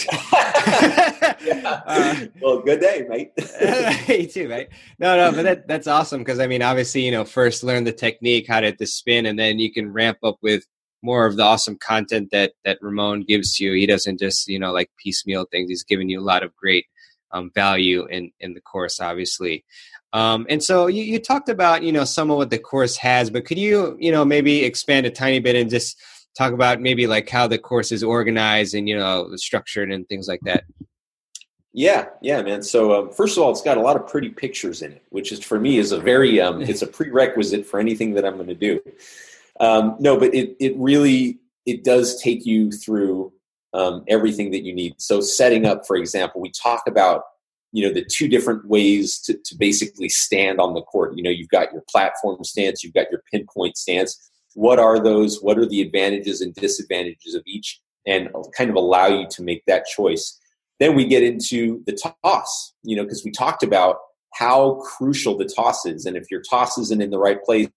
[2.41, 3.31] well, good day, mate.
[4.07, 4.69] you too, mate.
[4.99, 7.91] No, no, but that that's awesome because I mean, obviously, you know, first learn the
[7.91, 10.63] technique, how to, to spin, and then you can ramp up with
[11.01, 13.73] more of the awesome content that that Ramon gives you.
[13.73, 15.69] He doesn't just you know like piecemeal things.
[15.69, 16.85] He's giving you a lot of great
[17.32, 19.65] um, value in in the course, obviously.
[20.11, 23.30] Um, and so you, you talked about you know some of what the course has,
[23.30, 25.99] but could you you know maybe expand a tiny bit and just
[26.38, 30.27] talk about maybe like how the course is organized and you know structured and things
[30.27, 30.63] like that?
[31.71, 32.63] Yeah, yeah, man.
[32.63, 35.32] So um, first of all, it's got a lot of pretty pictures in it, which
[35.32, 38.47] is for me is a very um, it's a prerequisite for anything that I'm going
[38.47, 38.80] to do.
[39.59, 43.32] Um, no, but it it really it does take you through
[43.74, 44.95] um, everything that you need.
[44.97, 47.24] So setting up, for example, we talk about
[47.72, 51.15] you know the two different ways to, to basically stand on the court.
[51.15, 54.32] You know, you've got your platform stance, you've got your pinpoint stance.
[54.55, 55.41] What are those?
[55.41, 57.80] What are the advantages and disadvantages of each?
[58.07, 60.39] And kind of allow you to make that choice.
[60.80, 61.91] Then we get into the
[62.24, 63.97] toss, you know, because we talked about
[64.34, 66.05] how crucial the toss is.
[66.05, 67.70] And if your toss isn't in the right place,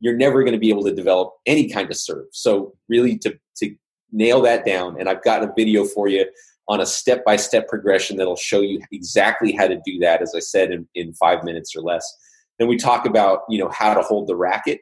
[0.00, 2.26] you're never going to be able to develop any kind of serve.
[2.32, 3.74] So really to, to
[4.14, 6.24] nail that down, and I've got a video for you
[6.68, 10.70] on a step-by-step progression that'll show you exactly how to do that, as I said,
[10.70, 12.10] in, in five minutes or less.
[12.58, 14.80] Then we talk about, you know, how to hold the racket,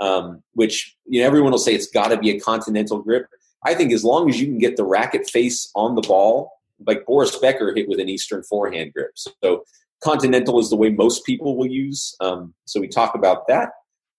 [0.00, 3.26] um, which, you know, everyone will say it's got to be a continental grip.
[3.66, 6.52] I think as long as you can get the racket face on the ball,
[6.86, 9.10] like Boris Becker hit with an Eastern forehand grip.
[9.14, 9.64] So
[10.02, 12.14] continental is the way most people will use.
[12.20, 13.70] Um, so we talk about that.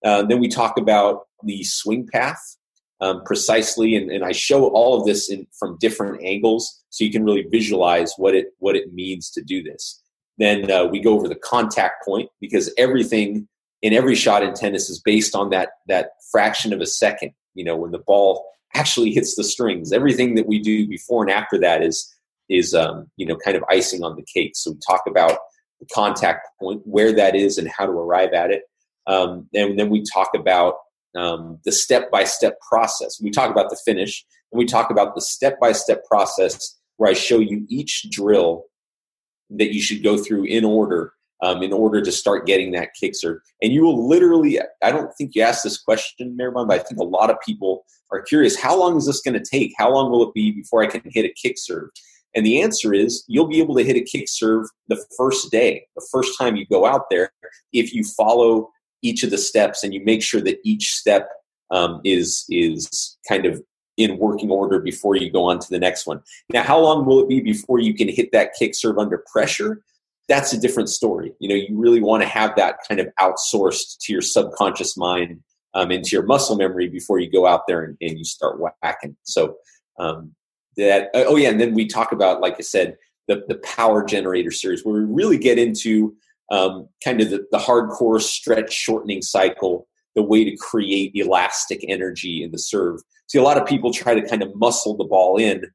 [0.06, 2.58] Uh, then we talk about the swing path
[3.02, 7.12] um, precisely, and, and, I show all of this in, from different angles, so you
[7.12, 10.02] can really visualize what it what it means to do this.
[10.38, 13.48] Then uh, we go over the contact point because everything
[13.82, 17.32] in every shot in tennis is based on that that fraction of a second.
[17.54, 18.46] You know, when the ball
[18.76, 22.14] actually hits the strings, everything that we do before and after that is
[22.50, 24.54] is um, you know kind of icing on the cake.
[24.56, 25.40] So we talk about
[25.80, 28.64] the contact point, where that is, and how to arrive at it.
[29.08, 30.76] Um, and then we talk about
[31.16, 33.20] um, the step by step process.
[33.22, 37.10] We talk about the finish, and we talk about the step by step process where
[37.10, 38.66] I show you each drill
[39.52, 43.16] that you should go through in order um, in order to start getting that kick
[43.16, 43.40] serve.
[43.62, 47.00] And you will literally, I don't think you asked this question, Mehrban, but I think
[47.00, 49.74] a lot of people are curious how long is this going to take?
[49.78, 51.90] How long will it be before I can hit a kick serve?
[52.36, 55.86] And the answer is you'll be able to hit a kick serve the first day,
[55.96, 57.32] the first time you go out there,
[57.74, 58.70] if you follow
[59.02, 61.30] each of the steps and you make sure that each step
[61.72, 63.62] um, is is kind of
[63.98, 66.22] in working order before you go on to the next one.
[66.52, 69.82] Now, how long will it be before you can hit that kick serve under pressure?
[70.30, 71.34] That's a different story.
[71.40, 75.42] You know, you really want to have that kind of outsourced to your subconscious mind
[75.74, 79.18] um, into your muscle memory before you go out there and, and you start whacking.
[79.24, 79.58] So
[80.00, 80.34] um,
[80.78, 82.98] that oh yeah, and then we talk about, like I said,
[83.28, 86.16] the the power generator series where we really get into
[86.52, 92.44] um, kind of the, the hardcore stretch shortening cycle, the way to create elastic energy
[92.44, 93.00] in the serve.
[93.28, 95.66] See, a lot of people try to kind of muscle the ball in,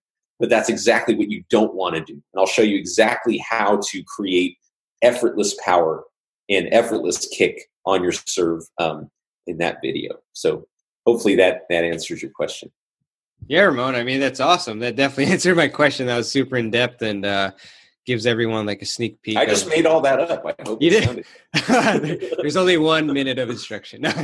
[0.40, 2.12] but that's exactly what you don't want to do.
[2.12, 4.56] And I'll show you exactly how to create
[5.02, 6.04] effortless power
[6.48, 9.10] and effortless kick on your serve um,
[9.46, 10.16] in that video.
[10.32, 10.66] So
[11.06, 12.70] hopefully that that answers your question.
[13.46, 13.94] Yeah, Ramon.
[13.94, 14.78] I mean, that's awesome.
[14.80, 16.06] That definitely answered my question.
[16.06, 17.52] That was super in depth and uh,
[18.07, 19.36] gives everyone like a sneak peek.
[19.36, 20.44] I just of, made all that up.
[20.44, 21.24] I hope you did.
[22.38, 24.02] There's only one minute of instruction.
[24.02, 24.14] yeah,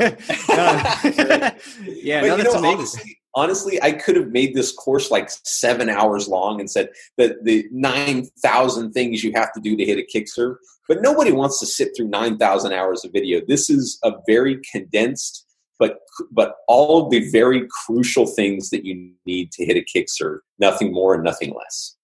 [2.20, 2.64] no, that's know, amazing.
[2.64, 7.44] Honestly, honestly, I could have made this course like seven hours long and said that
[7.44, 10.56] the nine thousand things you have to do to hit a kick serve.
[10.88, 13.40] But nobody wants to sit through nine thousand hours of video.
[13.46, 15.46] This is a very condensed
[15.80, 16.00] but
[16.30, 20.40] but all of the very crucial things that you need to hit a kick serve,
[20.60, 21.96] nothing more and nothing less.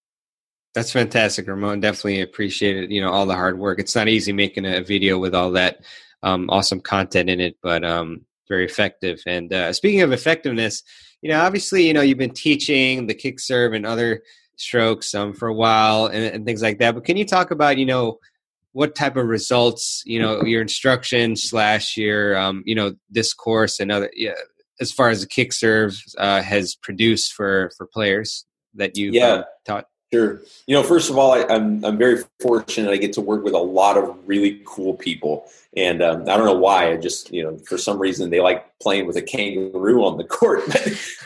[0.73, 1.79] That's fantastic, Ramon.
[1.79, 2.91] Definitely appreciate it.
[2.91, 3.79] You know, all the hard work.
[3.79, 5.79] It's not easy making a video with all that
[6.23, 9.21] um, awesome content in it, but um, very effective.
[9.25, 10.83] And uh, speaking of effectiveness,
[11.21, 14.21] you know, obviously, you know, you've been teaching the kick serve and other
[14.55, 16.95] strokes um, for a while and, and things like that.
[16.95, 18.19] But can you talk about, you know,
[18.73, 23.79] what type of results, you know, your instruction slash your, um, you know, this course
[23.79, 24.35] and other, yeah,
[24.79, 28.45] as far as the kick serve uh, has produced for for players
[28.75, 29.27] that you yeah.
[29.27, 29.85] Um, taught?
[30.13, 30.39] Sure.
[30.67, 32.91] You know, first of all, I, am I'm, I'm very fortunate.
[32.91, 36.45] I get to work with a lot of really cool people, and um, I don't
[36.45, 36.91] know why.
[36.91, 40.23] I just you know for some reason they like playing with a kangaroo on the
[40.23, 40.63] court.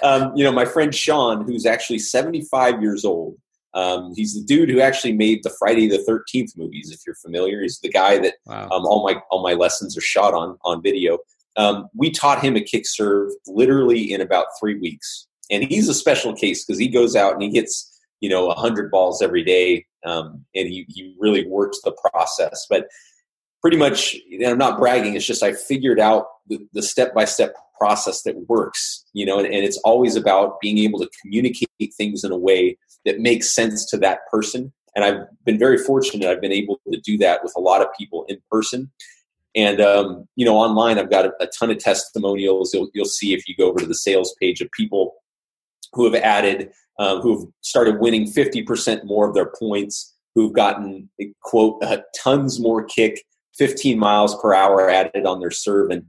[0.03, 3.37] Um, you know, my friend Sean, who's actually 75 years old,
[3.75, 6.91] um, he's the dude who actually made the Friday the 13th movies.
[6.91, 8.63] If you're familiar, he's the guy that wow.
[8.71, 11.19] um, all my all my lessons are shot on on video.
[11.55, 15.93] Um, we taught him a kick serve literally in about three weeks, and he's a
[15.93, 17.90] special case because he goes out and he hits
[18.21, 22.65] you know 100 balls every day um, and he, he really works the process.
[22.69, 22.87] But
[23.61, 24.15] pretty much
[24.45, 26.25] i'm not bragging it's just i figured out
[26.73, 31.09] the step-by-step process that works you know and, and it's always about being able to
[31.21, 34.71] communicate things in a way that makes sense to that person.
[34.95, 37.87] And i've been very fortunate i've been able to do that with a lot of
[37.97, 38.91] people in person.
[39.55, 42.73] And um, you know online i've got a, a ton of testimonials.
[42.73, 45.13] You'll, you'll see if you go over to the sales page of people
[45.93, 51.09] who have added um, who've started winning 50% more of their points, who've gotten,
[51.41, 53.23] quote, uh, tons more kick,
[53.57, 55.89] 15 miles per hour added on their serve.
[55.89, 56.03] And,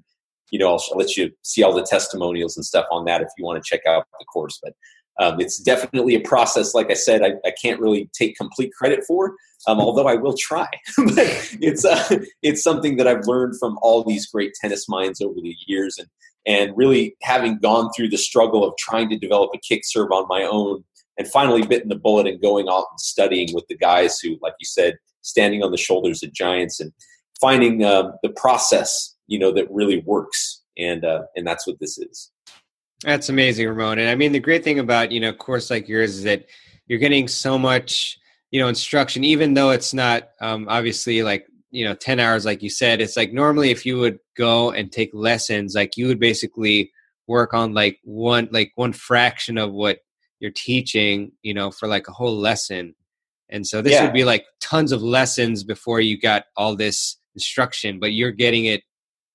[0.50, 3.28] you know, I'll, I'll, let you see all the testimonials and stuff on that if
[3.38, 4.60] you want to check out the course.
[4.62, 4.74] But
[5.18, 6.74] um, it's definitely a process.
[6.74, 9.34] Like I said, I, I can't really take complete credit for,
[9.66, 10.68] um, although I will try.
[10.96, 15.40] but it's uh, it's something that I've learned from all these great tennis minds over
[15.40, 16.08] the years, and
[16.46, 20.26] and really having gone through the struggle of trying to develop a kick serve on
[20.28, 20.84] my own
[21.18, 24.54] and finally bitten the bullet and going out and studying with the guys who like
[24.58, 26.92] you said standing on the shoulders of giants and
[27.40, 30.62] finding uh, the process you know that really works.
[30.78, 32.30] And uh, and that's what this is.
[33.02, 33.98] That's amazing ramon.
[33.98, 36.46] And i mean the great thing about you know a course like yours is that
[36.86, 38.18] you're getting so much
[38.50, 42.62] you know instruction even though it's not um, obviously like you know 10 hours like
[42.62, 46.20] you said it's like normally if you would go and take lessons like you would
[46.20, 46.92] basically
[47.26, 49.98] work on like one like one fraction of what
[50.40, 52.94] you're teaching you know for like a whole lesson.
[53.48, 54.04] And so this yeah.
[54.04, 58.64] would be like tons of lessons before you got all this instruction but you're getting
[58.64, 58.82] it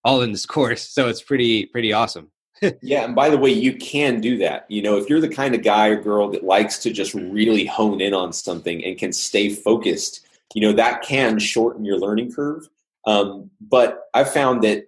[0.04, 2.32] all in this course so it's pretty pretty awesome.
[2.82, 4.66] Yeah and by the way you can do that.
[4.70, 7.66] You know if you're the kind of guy or girl that likes to just really
[7.66, 12.32] hone in on something and can stay focused you know that can shorten your learning
[12.32, 12.68] curve.
[13.06, 14.84] Um, but i've found that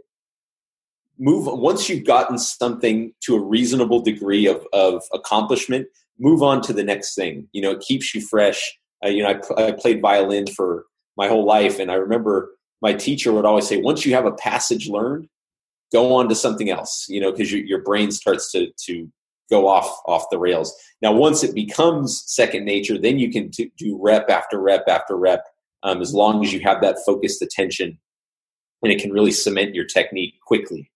[1.18, 5.88] move once you've gotten something to a reasonable degree of, of accomplishment
[6.20, 7.48] move on to the next thing.
[7.54, 8.78] You know it keeps you fresh.
[9.04, 10.86] Uh, you know I, I played violin for
[11.20, 12.52] my whole life and i remember
[12.82, 15.28] my teacher would always say once you have a passage learned
[15.92, 19.12] go on to something else you know because your brain starts to to
[19.50, 20.76] go off off the rails.
[21.02, 25.18] Now, once it becomes second nature, then you can t- do rep after rep after
[25.18, 25.46] rep,
[25.84, 28.00] um, as long as you have that focused attention,
[28.84, 30.92] and it can really cement your technique quickly.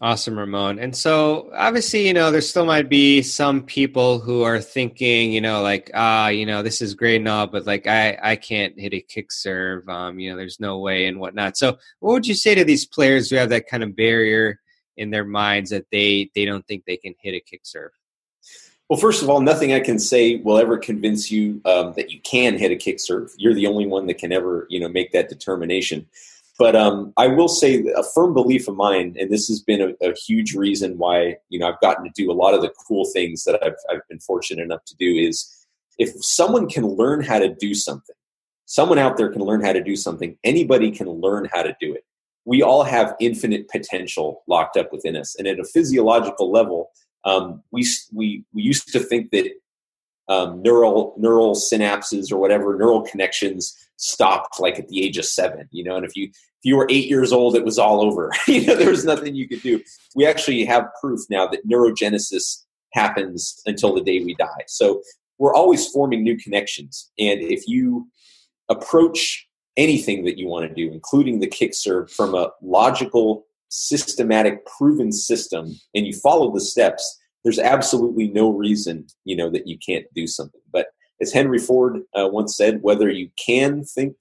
[0.00, 0.80] Awesome, Ramon.
[0.80, 5.40] And so, obviously, you know, there still might be some people who are thinking, you
[5.40, 8.76] know, like, ah, you know, this is great and all, but like, I, I can't
[8.76, 9.88] hit a kick serve.
[9.88, 11.56] Um, you know, there's no way and whatnot.
[11.56, 14.58] So, what would you say to these players who have that kind of barrier
[14.96, 17.92] in their minds that they they don't think they can hit a kick serve?
[18.88, 22.20] Well, first of all, nothing I can say will ever convince you um, that you
[22.20, 23.30] can hit a kick serve.
[23.38, 26.06] You're the only one that can ever, you know, make that determination.
[26.58, 30.06] But um, I will say a firm belief of mine, and this has been a,
[30.06, 33.06] a, huge reason why you know I've gotten to do a lot of the cool
[33.06, 35.06] things that I've, I've been fortunate enough to do.
[35.06, 35.66] Is
[35.98, 38.14] if someone can learn how to do something,
[38.66, 40.36] someone out there can learn how to do something.
[40.44, 42.04] Anybody can learn how to do it
[42.44, 45.34] we all have infinite potential locked up within us.
[45.36, 46.90] And at a physiological level,
[47.24, 49.50] um, we, we, we used to think that
[50.28, 55.68] um, neural neural synapses or whatever neural connections stopped like at the age of seven.
[55.70, 58.30] You know, and if you if you were eight years old, it was all over.
[58.46, 59.82] you know, there was nothing you could do.
[60.14, 64.64] We actually have proof now that neurogenesis happens until the day we die.
[64.68, 65.02] So
[65.38, 68.08] we're always forming new connections, and if you
[68.68, 74.64] approach anything that you want to do, including the kick serve, from a logical, systematic,
[74.66, 79.78] proven system, and you follow the steps, there's absolutely no reason you know that you
[79.78, 80.60] can't do something.
[80.72, 80.88] But
[81.20, 84.14] as Henry Ford uh, once said, whether you can think,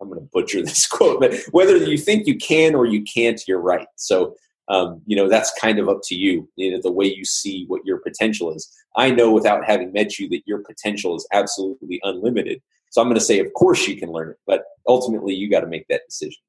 [0.00, 3.40] I'm going to butcher this quote, but whether you think you can or you can't,
[3.46, 3.86] you're right.
[3.96, 4.34] So.
[4.70, 7.64] Um, you know that's kind of up to you you know the way you see
[7.68, 11.98] what your potential is i know without having met you that your potential is absolutely
[12.02, 12.60] unlimited
[12.90, 15.60] so I'm going to say, of course, you can learn it, but ultimately, you got
[15.60, 16.40] to make that decision.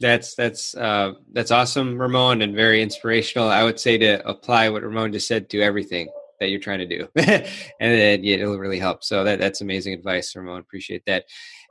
[0.00, 3.48] That's that's uh, that's awesome, Ramon, and very inspirational.
[3.48, 6.86] I would say to apply what Ramon just said to everything that you're trying to
[6.86, 7.46] do, and
[7.80, 9.02] then yeah, it'll really help.
[9.02, 10.60] So that that's amazing advice, Ramon.
[10.60, 11.24] Appreciate that.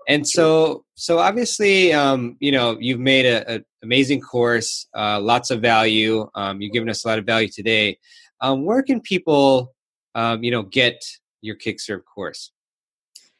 [0.07, 5.61] And so, so obviously, um, you know, you've made an amazing course, uh, lots of
[5.61, 6.29] value.
[6.35, 7.97] Um, you've given us a lot of value today.
[8.41, 9.73] Um, where can people,
[10.13, 11.03] um, you know, get
[11.41, 12.51] your Kickserve course?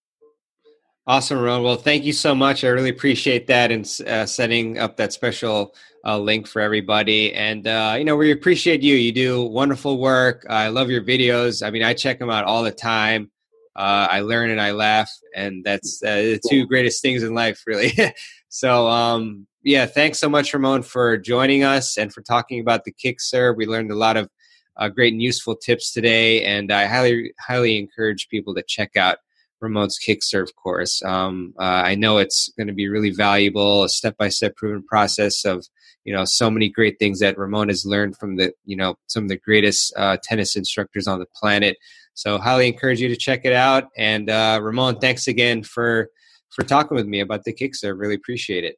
[1.08, 1.64] Awesome, Ron.
[1.64, 2.64] Well, thank you so much.
[2.64, 5.74] I really appreciate that and uh, setting up that special
[6.06, 7.34] uh, link for everybody.
[7.34, 8.96] And, uh, you know, we appreciate you.
[8.96, 10.46] You do wonderful work.
[10.48, 11.66] I love your videos.
[11.66, 13.32] I mean, I check them out all the time.
[13.76, 17.64] Uh, I learn and I laugh, and that's uh, the two greatest things in life,
[17.66, 17.94] really.
[18.50, 22.92] so, um, yeah, thanks so much, Ramon, for joining us and for talking about the
[22.92, 23.56] kick serve.
[23.56, 24.30] We learned a lot of
[24.76, 29.18] uh, great and useful tips today, and I highly, highly encourage people to check out
[29.62, 31.02] Ramon's kick serve course.
[31.04, 34.84] Um, uh, I know it's going to be really valuable, a step by step proven
[34.84, 35.66] process of
[36.04, 39.24] you know so many great things that Ramon has learned from the you know some
[39.24, 41.78] of the greatest uh, tennis instructors on the planet.
[42.14, 43.86] So highly encourage you to check it out.
[43.98, 46.10] And uh, Ramon, thanks again for
[46.50, 48.00] for talking with me about the kick serve.
[48.00, 48.76] Really appreciate it.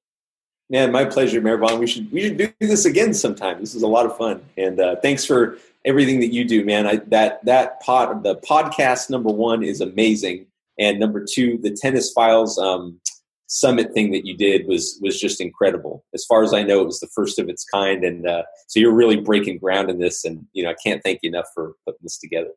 [0.69, 1.79] Man, my pleasure, Mehrban.
[1.79, 3.59] We should we should do this again sometime.
[3.59, 6.87] This is a lot of fun, and uh, thanks for everything that you do, man.
[6.87, 10.47] I, that that pot the podcast number one is amazing
[10.79, 12.99] and number two, the tennis files um,
[13.47, 16.03] summit thing that you did was was just incredible.
[16.13, 18.79] As far as I know, it was the first of its kind, and uh, so
[18.79, 20.25] you're really breaking ground in this.
[20.25, 22.49] And you know, I can't thank you enough for putting this together.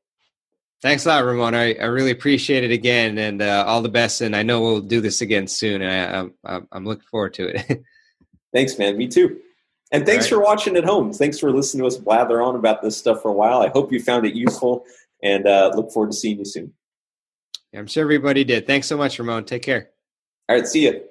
[0.82, 1.54] Thanks a lot, Ramon.
[1.54, 4.20] I, I really appreciate it again, and uh, all the best.
[4.20, 5.82] And I know we'll do this again soon.
[5.82, 7.82] And I, I'm I'm looking forward to it.
[8.54, 8.96] thanks, man.
[8.96, 9.38] Me too.
[9.92, 10.30] And thanks right.
[10.30, 11.12] for watching at home.
[11.12, 13.60] Thanks for listening to us blather on about this stuff for a while.
[13.60, 14.84] I hope you found it useful,
[15.22, 16.72] and uh, look forward to seeing you soon.
[17.76, 18.66] I'm sure everybody did.
[18.66, 19.44] Thanks so much, Ramon.
[19.44, 19.90] Take care.
[20.48, 20.66] All right.
[20.66, 21.04] See you.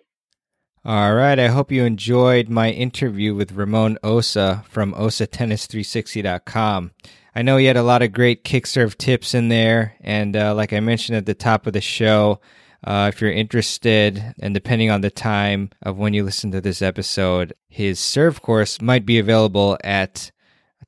[0.84, 1.38] All right.
[1.38, 6.91] I hope you enjoyed my interview with Ramon Osa from osatennis360.com.
[7.38, 9.95] I know he had a lot of great kick serve tips in there.
[10.01, 12.39] And uh, like I mentioned at the top of the show,
[12.84, 16.82] uh, if you're interested, and depending on the time of when you listen to this
[16.82, 20.32] episode, his serve course might be available at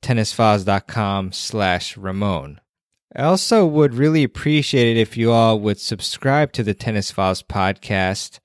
[0.00, 2.60] tennisfiles.com slash Ramon.
[3.18, 7.42] I also would really appreciate it if you all would subscribe to the Tennis Files
[7.42, 8.38] podcast.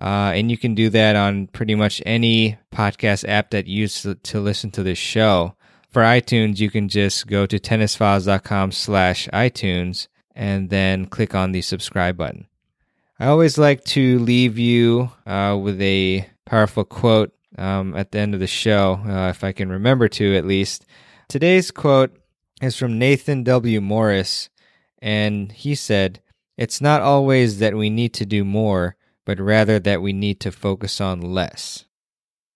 [0.00, 4.06] Uh, and you can do that on pretty much any podcast app that you use
[4.22, 5.56] to listen to this show.
[5.88, 10.06] For iTunes, you can just go to tennisfiles.com slash iTunes
[10.36, 12.46] and then click on the subscribe button.
[13.18, 18.34] I always like to leave you uh, with a powerful quote um, at the end
[18.34, 20.86] of the show, uh, if I can remember to at least.
[21.26, 22.16] Today's quote
[22.60, 23.80] is from Nathan W.
[23.80, 24.48] Morris,
[25.00, 26.20] and he said,
[26.56, 30.52] It's not always that we need to do more, but rather that we need to
[30.52, 31.86] focus on less.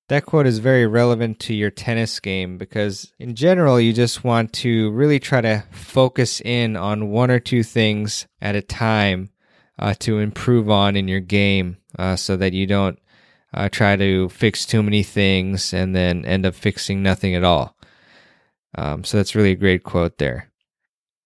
[0.09, 4.53] That quote is very relevant to your tennis game because, in general, you just want
[4.55, 9.31] to really try to focus in on one or two things at a time
[9.79, 12.99] uh, to improve on in your game uh, so that you don't
[13.55, 17.75] uh, try to fix too many things and then end up fixing nothing at all.
[18.77, 20.51] Um, so that's really a great quote there.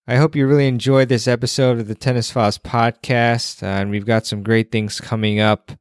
[0.07, 4.07] I hope you really enjoyed this episode of the Tennis Files podcast, uh, and we've
[4.07, 5.71] got some great things coming up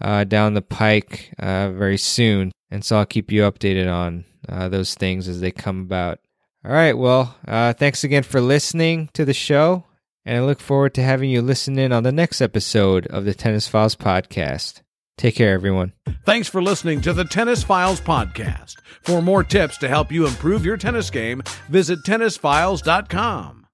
[0.00, 2.52] uh, down the pike uh, very soon.
[2.70, 6.20] And so I'll keep you updated on uh, those things as they come about.
[6.64, 9.84] All right, well, uh, thanks again for listening to the show,
[10.24, 13.34] and I look forward to having you listen in on the next episode of the
[13.34, 14.80] Tennis Files podcast.
[15.18, 15.92] Take care, everyone.
[16.24, 18.76] Thanks for listening to the Tennis Files podcast.
[19.02, 23.65] For more tips to help you improve your tennis game, visit tennisfiles.com.